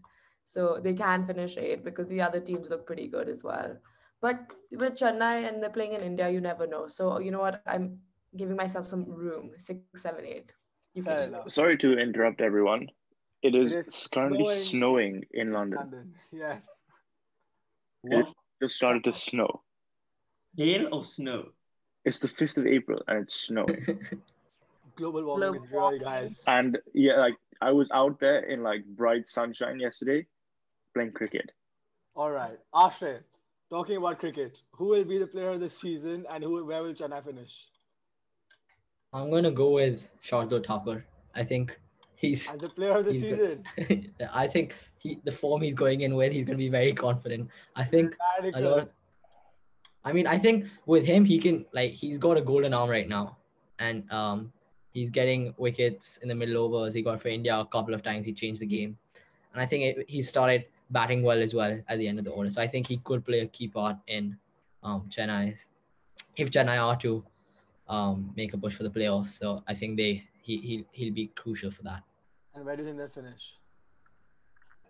So 0.46 0.80
they 0.82 0.94
can 0.94 1.26
finish 1.26 1.58
eight 1.58 1.84
because 1.84 2.08
the 2.08 2.22
other 2.22 2.40
teams 2.40 2.70
look 2.70 2.86
pretty 2.86 3.08
good 3.08 3.28
as 3.28 3.44
well. 3.44 3.76
But 4.22 4.40
with 4.72 4.96
Chennai 4.96 5.46
and 5.48 5.62
they're 5.62 5.70
playing 5.70 5.92
in 5.92 6.02
India, 6.02 6.30
you 6.30 6.40
never 6.40 6.66
know. 6.66 6.88
So 6.88 7.18
you 7.20 7.30
know 7.30 7.40
what? 7.40 7.62
I'm 7.66 7.98
giving 8.36 8.56
myself 8.56 8.86
some 8.86 9.04
room. 9.04 9.50
Six, 9.58 9.80
seven, 9.96 10.24
eight. 10.24 10.52
You 10.94 11.02
can. 11.02 11.18
enough. 11.18 11.52
Sorry 11.52 11.76
to 11.78 11.98
interrupt 11.98 12.40
everyone. 12.40 12.88
It 13.42 13.54
is, 13.54 13.72
is 13.72 14.08
currently 14.12 14.44
snowing. 14.44 14.62
snowing 14.62 15.24
in 15.32 15.52
London. 15.52 15.78
London. 15.78 16.14
Yes. 16.32 16.64
What? 18.02 18.28
Just 18.60 18.76
started 18.76 19.04
to 19.04 19.12
snow. 19.12 19.62
Hail 20.56 20.88
or 20.92 21.04
snow? 21.04 21.50
It's 22.04 22.18
the 22.18 22.28
5th 22.28 22.56
of 22.56 22.66
April 22.66 23.00
and 23.06 23.22
it's 23.22 23.34
snowing. 23.34 24.00
Global 24.96 25.24
warming 25.24 25.54
is 25.54 25.66
real, 25.70 25.96
guys. 25.98 26.42
and 26.48 26.78
yeah, 26.92 27.18
like 27.18 27.34
I 27.60 27.70
was 27.70 27.88
out 27.92 28.18
there 28.18 28.40
in 28.40 28.64
like 28.64 28.84
bright 28.84 29.28
sunshine 29.28 29.78
yesterday 29.78 30.26
playing 30.94 31.12
cricket. 31.12 31.52
All 32.16 32.32
right. 32.32 32.58
Aashray, 32.74 33.20
talking 33.70 33.96
about 33.96 34.18
cricket, 34.18 34.62
who 34.72 34.88
will 34.88 35.04
be 35.04 35.18
the 35.18 35.28
player 35.28 35.50
of 35.50 35.60
the 35.60 35.70
season 35.70 36.26
and 36.32 36.42
who 36.42 36.64
where 36.64 36.82
will 36.82 36.94
Chennai 36.94 37.24
finish? 37.24 37.66
I'm 39.12 39.30
going 39.30 39.44
to 39.44 39.52
go 39.52 39.70
with 39.70 40.08
Shardul 40.24 40.66
Thakur. 40.66 41.04
I 41.34 41.44
think 41.44 41.78
he's. 42.18 42.50
As 42.50 42.60
the 42.60 42.68
player 42.68 42.92
of 42.92 43.04
the 43.04 43.14
season. 43.14 43.64
I 44.34 44.46
think 44.46 44.74
he 44.98 45.18
the 45.24 45.32
form 45.32 45.62
he's 45.62 45.74
going 45.74 46.02
in 46.02 46.14
with, 46.14 46.32
he's 46.32 46.44
going 46.44 46.58
to 46.58 46.64
be 46.64 46.68
very 46.68 46.92
confident. 46.92 47.48
I 47.76 47.84
think 47.84 48.16
a 48.54 48.60
lot. 48.60 48.90
I 50.04 50.12
mean, 50.12 50.26
I 50.26 50.38
think 50.38 50.66
with 50.86 51.04
him, 51.04 51.24
he 51.24 51.38
can 51.38 51.64
like 51.72 51.92
he's 51.92 52.18
got 52.18 52.36
a 52.36 52.40
golden 52.40 52.74
arm 52.74 52.90
right 52.90 53.08
now, 53.08 53.36
and 53.78 54.10
um, 54.12 54.52
he's 54.92 55.10
getting 55.10 55.54
wickets 55.56 56.18
in 56.18 56.28
the 56.28 56.34
middle 56.34 56.64
overs. 56.64 56.94
He 56.94 57.02
got 57.02 57.22
for 57.22 57.28
India 57.28 57.58
a 57.58 57.66
couple 57.66 57.94
of 57.94 58.02
times. 58.02 58.26
He 58.26 58.32
changed 58.32 58.60
the 58.60 58.66
game, 58.66 58.96
and 59.52 59.62
I 59.62 59.66
think 59.66 59.84
it, 59.84 60.04
he 60.08 60.22
started 60.22 60.66
batting 60.90 61.22
well 61.22 61.40
as 61.42 61.52
well 61.54 61.78
at 61.88 61.98
the 61.98 62.08
end 62.08 62.18
of 62.18 62.24
the 62.24 62.30
order. 62.30 62.50
So 62.50 62.62
I 62.62 62.66
think 62.66 62.86
he 62.86 62.98
could 62.98 63.24
play 63.24 63.40
a 63.40 63.46
key 63.46 63.68
part 63.68 63.96
in 64.06 64.36
um, 64.82 65.08
Chennai 65.10 65.58
if 66.36 66.50
Chennai 66.50 66.82
are 66.82 66.96
to 66.96 67.24
um, 67.88 68.32
make 68.36 68.54
a 68.54 68.58
push 68.58 68.74
for 68.74 68.84
the 68.84 68.90
playoffs. 68.90 69.30
So 69.30 69.62
I 69.66 69.74
think 69.74 69.96
they 69.96 70.24
he 70.48 70.56
he 70.68 70.74
he'll 70.92 71.14
be 71.14 71.26
crucial 71.42 71.70
for 71.70 71.82
that. 71.82 72.02
And 72.54 72.64
where 72.64 72.74
do 72.76 72.82
you 72.82 72.88
think 72.88 72.98
they'll 72.98 73.08
finish? 73.22 73.54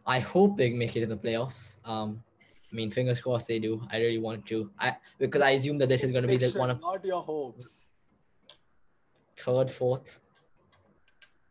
I 0.06 0.20
hope 0.20 0.56
they 0.56 0.70
make 0.70 0.96
it 0.96 1.00
to 1.00 1.06
the 1.06 1.16
playoffs. 1.16 1.76
Um, 1.84 2.22
I 2.72 2.76
mean, 2.76 2.90
fingers 2.90 3.20
crossed 3.20 3.48
they 3.48 3.58
do. 3.58 3.72
I 3.92 3.98
really 3.98 4.18
want 4.18 4.46
to. 4.46 4.70
I 4.78 4.96
because 5.18 5.42
I 5.42 5.50
assume 5.50 5.78
that 5.78 5.88
this 5.88 6.04
is 6.04 6.12
going 6.12 6.22
to 6.22 6.28
be 6.28 6.36
the 6.36 6.46
Prediction, 6.46 6.60
one 6.60 6.70
of 6.70 6.80
not 6.80 7.04
your 7.04 7.22
hopes. 7.22 7.88
third, 9.36 9.70
fourth, 9.70 10.20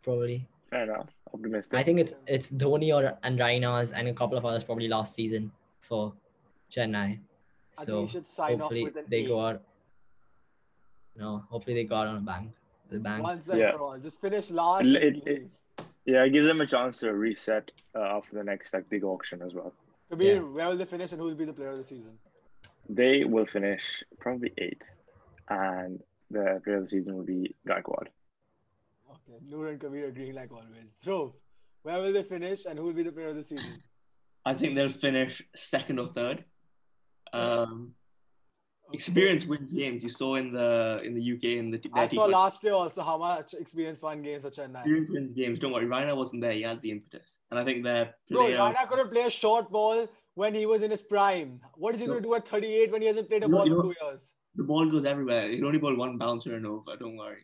probably. 0.04 0.48
Fair 0.70 0.84
enough. 0.84 1.10
Optimistic. 1.34 1.78
I 1.80 1.84
think 1.84 2.00
it's 2.00 2.14
it's 2.26 2.50
Dhoni 2.50 2.94
or 2.96 3.18
and 3.24 3.40
Rainas 3.40 3.92
and 3.94 4.08
a 4.08 4.14
couple 4.14 4.38
of 4.38 4.46
others 4.46 4.64
probably 4.64 4.88
last 4.88 5.16
season 5.16 5.52
for 5.82 6.14
Chennai. 6.72 7.20
I 7.80 7.84
think 7.86 7.86
So 7.88 8.02
you 8.04 8.08
should 8.08 8.28
sign 8.28 8.54
off 8.54 8.60
hopefully 8.62 8.86
with 8.86 8.96
an 8.96 9.06
they 9.10 9.24
A. 9.26 9.28
go 9.28 9.42
out. 9.48 9.62
No, 11.18 11.44
hopefully 11.50 11.76
they 11.76 11.84
go 11.84 11.96
out 11.96 12.08
on 12.08 12.18
a 12.18 12.22
bang. 12.22 12.54
The 12.90 13.00
bang. 13.00 13.22
Once 13.22 13.50
and 13.50 13.60
Yeah. 13.60 13.72
for 13.74 13.82
all. 13.82 13.98
Just 14.00 14.22
finish 14.22 14.52
last. 14.52 14.88
It- 14.88 15.04
and 15.04 15.28
it- 15.28 15.52
yeah, 16.06 16.24
it 16.24 16.30
gives 16.30 16.48
them 16.48 16.62
a 16.62 16.66
chance 16.66 17.00
to 17.00 17.14
reset 17.14 17.70
uh, 17.96 18.00
after 18.18 18.36
the 18.38 18.44
next 18.44 18.74
like 18.74 18.88
big 18.90 19.04
auction 19.04 19.42
as 19.42 19.54
well. 19.54 19.74
Kabir, 20.10 20.36
Yeah. 20.36 20.40
where 20.42 20.68
will 20.70 20.78
they 20.78 20.86
finish 20.86 21.12
and 21.12 21.20
who 21.20 21.28
will 21.28 21.36
be 21.36 21.44
the 21.46 21.54
player 21.54 21.70
of 21.72 21.78
the 21.78 21.84
season? 21.84 22.18
They 22.88 23.26
will 23.26 23.46
finish 23.46 24.04
probably 24.18 24.54
eighth, 24.58 24.86
and 25.50 26.02
the 26.32 26.62
player 26.64 26.78
of 26.78 26.84
the 26.84 26.90
season 26.90 27.18
will 27.18 27.26
be 27.26 27.54
Gaikwad. 27.68 28.08
Okay, 29.12 29.38
Noor 29.50 29.68
and 29.68 29.80
Kabir 29.82 30.08
agreeing 30.08 30.34
like 30.34 30.52
always. 30.54 30.96
Dhruv, 31.04 31.34
where 31.84 32.00
will 32.02 32.14
they 32.14 32.24
finish 32.24 32.66
and 32.66 32.80
who 32.80 32.86
will 32.86 32.94
be 32.94 33.04
the 33.04 33.12
player 33.12 33.30
of 33.30 33.36
the 33.36 33.44
season? 33.44 33.84
I 34.46 34.54
think 34.54 34.76
they'll 34.76 34.94
finish 34.94 35.42
second 35.56 36.00
or 36.00 36.08
third. 36.08 36.46
Um, 37.34 37.96
Experience 38.94 39.46
wins 39.46 39.74
games. 39.74 40.04
You 40.04 40.10
saw 40.10 40.36
in 40.36 40.54
the 40.54 41.02
in 41.04 41.14
the 41.14 41.34
UK 41.34 41.44
in 41.62 41.72
the 41.72 41.80
I 41.94 42.08
saw 42.08 42.28
T20. 42.28 42.32
last 42.32 42.64
year 42.64 42.74
also 42.74 43.02
how 43.02 43.18
much 43.18 43.54
experience 43.54 44.02
won 44.02 44.22
games 44.22 44.44
for 44.44 44.50
Chennai. 44.50 44.78
Experience 44.80 45.10
wins 45.12 45.34
games. 45.34 45.60
Don't 45.60 45.74
worry, 45.74 45.86
Raina 45.86 46.16
wasn't 46.16 46.42
there. 46.42 46.54
He 46.54 46.62
had 46.62 46.80
the 46.80 46.92
impetus, 46.92 47.40
and 47.52 47.60
I 47.60 47.66
think 47.66 47.84
Bro, 47.84 48.06
player. 48.32 48.58
Raina 48.58 48.88
couldn't 48.90 49.12
play 49.12 49.24
a 49.24 49.30
short 49.30 49.70
ball 49.72 50.08
when 50.36 50.56
he 50.56 50.66
was 50.66 50.84
in 50.84 50.92
his 50.92 51.02
prime. 51.02 51.60
What 51.76 51.96
is 51.96 52.00
he 52.02 52.08
No. 52.08 52.14
going 52.14 52.24
to 52.24 52.30
do 52.30 52.36
at 52.36 52.48
38 52.48 52.92
when 52.92 53.02
he 53.02 53.08
hasn't 53.08 53.28
played 53.28 53.44
a 53.44 53.48
know- 53.48 53.58
ball 53.58 53.68
you 53.68 53.76
for 53.76 53.84
two 53.94 53.96
years? 54.06 54.34
the 54.56 54.64
ball 54.64 54.86
goes 54.90 55.06
everywhere. 55.06 55.50
He 55.52 55.62
only 55.64 55.78
bowl 55.80 55.96
one 55.96 56.18
bouncer 56.18 56.56
and 56.56 56.66
over. 56.66 56.96
Don't 57.00 57.16
worry. 57.18 57.44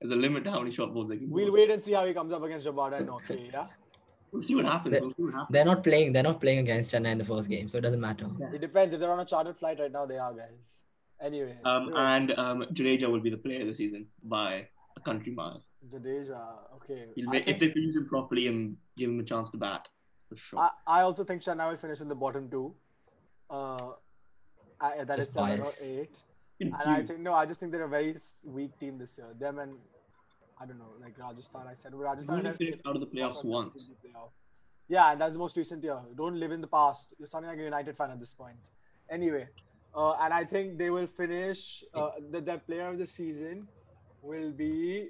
There's 0.00 0.10
a 0.12 0.16
limit 0.16 0.44
to 0.44 0.50
how 0.50 0.58
many 0.60 0.72
short 0.72 0.92
balls 0.92 1.08
they 1.08 1.16
can. 1.16 1.30
We'll 1.30 1.46
bowl. 1.46 1.54
wait 1.54 1.70
and 1.70 1.80
see 1.80 1.92
how 1.92 2.04
he 2.06 2.12
comes 2.12 2.32
up 2.32 2.42
against 2.42 2.66
Rabada 2.66 2.98
and 2.98 3.08
okay, 3.10 3.48
yeah? 3.52 3.68
We'll 4.32 4.42
see 4.42 4.54
what 4.54 4.64
happens. 4.64 4.94
They- 4.94 5.00
We'll 5.00 5.10
see 5.12 5.22
what 5.22 5.34
happens. 5.34 5.48
They're 5.54 5.64
not 5.64 5.82
playing. 5.84 6.12
They're 6.14 6.22
not 6.22 6.40
playing 6.40 6.58
against 6.60 6.90
Chennai 6.90 7.12
in 7.12 7.18
the 7.18 7.24
first 7.24 7.48
game, 7.48 7.68
so 7.68 7.78
it 7.78 7.82
doesn't 7.82 8.00
matter. 8.00 8.26
It 8.52 8.60
depends. 8.62 8.94
If 8.94 9.00
they're 9.00 9.12
on 9.12 9.20
a 9.20 9.24
chartered 9.26 9.58
flight 9.58 9.78
right 9.78 9.92
now, 9.92 10.06
they 10.06 10.18
are, 10.18 10.32
guys. 10.32 10.78
Anyway, 11.20 11.56
Um, 11.64 11.82
anyway, 11.84 12.00
and 12.00 12.30
um, 12.38 12.62
Jadeja 12.72 13.08
will 13.10 13.20
be 13.20 13.30
the 13.30 13.36
player 13.36 13.60
of 13.60 13.68
the 13.68 13.74
season 13.74 14.06
by 14.24 14.66
a 14.96 15.00
country 15.00 15.32
mile. 15.32 15.62
Jadeja, 15.88 16.40
okay. 16.76 17.08
He'll 17.14 17.28
make, 17.30 17.44
think- 17.44 17.62
if 17.62 17.74
they 17.74 17.80
use 17.80 17.94
him 17.94 18.08
properly 18.08 18.46
and 18.48 18.76
give 18.96 19.10
him 19.10 19.20
a 19.20 19.22
chance 19.22 19.50
to 19.50 19.58
bat, 19.58 19.86
for 20.28 20.36
sure. 20.36 20.58
I, 20.58 20.70
I 20.86 21.00
also 21.02 21.24
think 21.24 21.42
Chennai 21.42 21.68
will 21.70 21.76
finish 21.76 22.00
in 22.00 22.08
the 22.08 22.14
bottom 22.16 22.48
two. 22.50 22.74
Uh, 23.50 23.90
I, 24.80 25.04
that 25.04 25.18
is 25.18 25.26
Just 25.26 25.34
seven 25.34 25.60
bias. 25.60 25.82
or 25.82 25.86
eight. 26.00 26.22
And 26.60 26.74
I 26.74 27.02
think 27.02 27.20
no, 27.20 27.34
I 27.34 27.44
just 27.44 27.60
think 27.60 27.70
they're 27.72 27.84
a 27.84 27.88
very 27.88 28.16
weak 28.46 28.78
team 28.80 28.98
this 28.98 29.18
year. 29.18 29.28
Them 29.38 29.58
and 29.58 29.74
I 30.62 30.66
don't 30.66 30.78
know, 30.78 30.92
like 31.00 31.18
Rajasthan. 31.18 31.66
I 31.68 31.74
said 31.74 31.92
They've 31.92 31.98
Rajasthan. 32.00 32.34
only 32.46 32.66
had- 32.70 32.80
out 32.86 32.94
of 32.94 33.00
the 33.00 33.06
playoffs 33.06 33.44
once. 33.44 33.74
Playoff. 34.04 34.30
Yeah, 34.88 35.10
and 35.12 35.20
that's 35.20 35.32
the 35.32 35.38
most 35.38 35.56
recent 35.56 35.82
year. 35.82 35.98
Don't 36.16 36.36
live 36.38 36.52
in 36.52 36.60
the 36.60 36.66
past. 36.68 37.14
You're 37.18 37.26
sounding 37.26 37.50
like 37.50 37.58
a 37.58 37.62
United 37.64 37.96
fan 37.96 38.10
at 38.10 38.20
this 38.20 38.34
point. 38.34 38.70
Anyway, 39.10 39.48
uh, 39.94 40.12
and 40.20 40.32
I 40.32 40.44
think 40.44 40.78
they 40.78 40.90
will 40.90 41.06
finish. 41.06 41.82
Uh, 41.94 42.10
the, 42.30 42.40
their 42.40 42.58
player 42.58 42.88
of 42.88 42.98
the 42.98 43.06
season 43.06 43.66
will 44.22 44.52
be. 44.52 45.08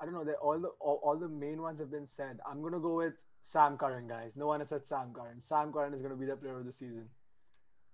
I 0.00 0.04
don't 0.04 0.14
know. 0.14 0.24
They 0.24 0.32
all 0.34 0.58
the 0.58 0.68
all, 0.80 1.00
all 1.04 1.16
the 1.16 1.28
main 1.28 1.60
ones 1.62 1.80
have 1.80 1.90
been 1.90 2.06
said. 2.06 2.40
I'm 2.48 2.62
gonna 2.62 2.80
go 2.80 2.96
with 2.96 3.24
Sam 3.40 3.76
Curran, 3.76 4.08
guys. 4.08 4.36
No 4.36 4.46
one 4.46 4.60
has 4.60 4.68
said 4.70 4.84
Sam 4.86 5.12
Curran. 5.12 5.40
Sam 5.40 5.72
Curran 5.72 5.92
is 5.94 6.02
gonna 6.02 6.16
be 6.16 6.26
the 6.26 6.36
player 6.36 6.58
of 6.58 6.64
the 6.64 6.72
season. 6.72 7.08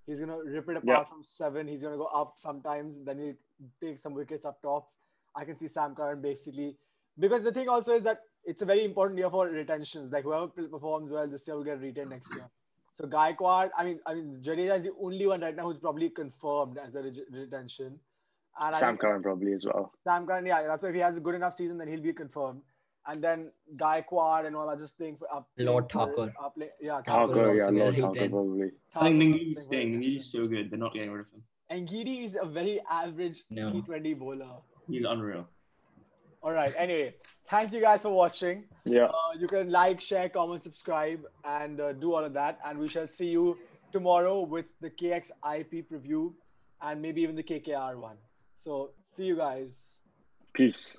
He's 0.07 0.21
gonna 0.21 0.39
rip 0.43 0.69
it 0.69 0.77
apart 0.77 0.85
Yeah. 0.87 1.05
from 1.05 1.23
seven. 1.23 1.67
He's 1.69 1.83
gonna 1.83 1.99
go 1.99 2.07
up 2.07 2.35
sometimes. 2.37 3.01
Then 3.03 3.19
he'll 3.19 3.35
take 3.83 3.99
some 3.99 4.15
wickets 4.15 4.45
up 4.47 4.63
top. 4.63 4.91
I 5.37 5.45
can 5.45 5.57
see 5.57 5.69
Sam 5.69 5.95
Curran 5.95 6.21
basically 6.21 6.77
because 7.19 7.43
the 7.43 7.53
thing 7.53 7.69
also 7.69 7.95
is 7.95 8.03
that 8.05 8.21
it's 8.45 8.63
a 8.63 8.67
very 8.67 8.85
important 8.85 9.19
year 9.19 9.31
for 9.31 9.47
retentions. 9.49 10.13
Like 10.13 10.25
whoever 10.25 10.49
performs 10.49 11.11
well 11.11 11.27
this 11.29 11.47
year 11.47 11.57
will 11.57 11.65
get 11.65 11.81
retained 11.81 12.11
next 12.11 12.35
year. 12.35 12.49
So 12.93 13.05
Gaikwad, 13.07 13.71
I 13.77 13.85
mean, 13.85 14.01
I 14.07 14.15
mean, 14.15 14.41
Jadeja 14.43 14.77
is 14.77 14.83
the 14.83 14.93
only 15.01 15.27
one 15.27 15.41
right 15.41 15.55
now 15.55 15.65
who's 15.65 15.79
probably 15.79 16.11
confirmed 16.11 16.79
as 16.79 16.95
a 16.95 17.03
re- 17.03 17.25
retention. 17.31 17.99
And 18.61 18.75
Sam 18.75 18.91
think 18.95 19.01
Curran 19.03 19.23
probably 19.23 19.53
as 19.53 19.65
well. 19.65 19.93
Sam 20.03 20.27
Curran, 20.27 20.47
yeah, 20.47 20.63
that's 20.63 20.83
why 20.83 20.89
if 20.89 20.95
he 20.97 21.01
has 21.01 21.17
a 21.17 21.21
good 21.21 21.37
enough 21.37 21.55
season, 21.55 21.79
then 21.79 21.87
he'll 21.89 22.01
be 22.01 22.13
confirmed. 22.13 22.63
And 23.07 23.23
then 23.23 23.53
Gaikwad 23.77 24.47
and 24.47 24.57
all 24.57 24.69
are 24.69 24.77
just 24.77 24.99
playing 24.99 25.17
for 25.17 25.33
up. 25.33 25.49
Lord 25.59 25.89
playing 25.89 26.09
for- 26.11 26.27
Thakur. 26.27 26.45
Up 26.45 26.55
play, 26.57 26.71
yeah, 26.81 27.01
Thakur 27.03 27.29
Thakur, 27.35 27.55
yeah, 27.55 27.63
also 27.63 27.73
Lord 27.75 27.95
a 27.95 27.97
Thakur 28.01 28.13
retained. 28.13 28.33
probably. 28.33 28.71
I 28.95 29.01
think 29.05 29.23
Thakur 29.23 29.35
Ngidi 29.39 29.59
is 29.59 29.65
staying. 29.65 29.87
retention. 29.93 30.01
Ngidi 30.21 30.25
so 30.25 30.47
good. 30.49 30.71
They're 30.71 30.79
not 30.79 30.93
getting 30.95 31.13
rid 31.13 31.21
of 31.21 31.27
him. 31.33 31.43
And 31.71 31.87
Gidi 31.89 32.25
is 32.25 32.37
a 32.41 32.47
very 32.47 32.81
average 32.91 33.43
No. 33.51 33.71
T20 33.71 34.19
bowler. 34.19 34.57
He's 34.89 35.05
unreal. 35.05 35.47
All 36.43 36.53
right. 36.53 36.73
Anyway, 36.77 37.15
thank 37.51 37.73
you 37.73 37.81
guys 37.81 38.03
for 38.03 38.11
watching. 38.11 38.65
Yeah. 38.85 39.07
Uh, 39.07 39.39
you 39.39 39.47
can 39.47 39.71
like, 39.71 40.01
share, 40.01 40.29
comment, 40.29 40.63
subscribe, 40.63 41.21
and 41.45 41.81
uh, 41.81 41.93
do 41.93 42.15
all 42.15 42.25
of 42.25 42.33
that. 42.35 42.59
And 42.65 42.79
we 42.79 42.87
shall 42.87 43.09
see 43.09 43.29
you 43.31 43.59
tomorrow 43.93 44.43
with 44.43 44.73
the 44.81 44.91
KXIP 44.91 45.87
preview 45.91 46.33
and 46.81 47.03
maybe 47.03 47.23
even 47.23 47.35
the 47.35 47.43
KKR 47.43 47.97
one. 47.97 48.17
So, 48.57 48.91
see 49.01 49.27
you 49.27 49.37
guys. 49.37 50.01
Peace. 50.53 50.97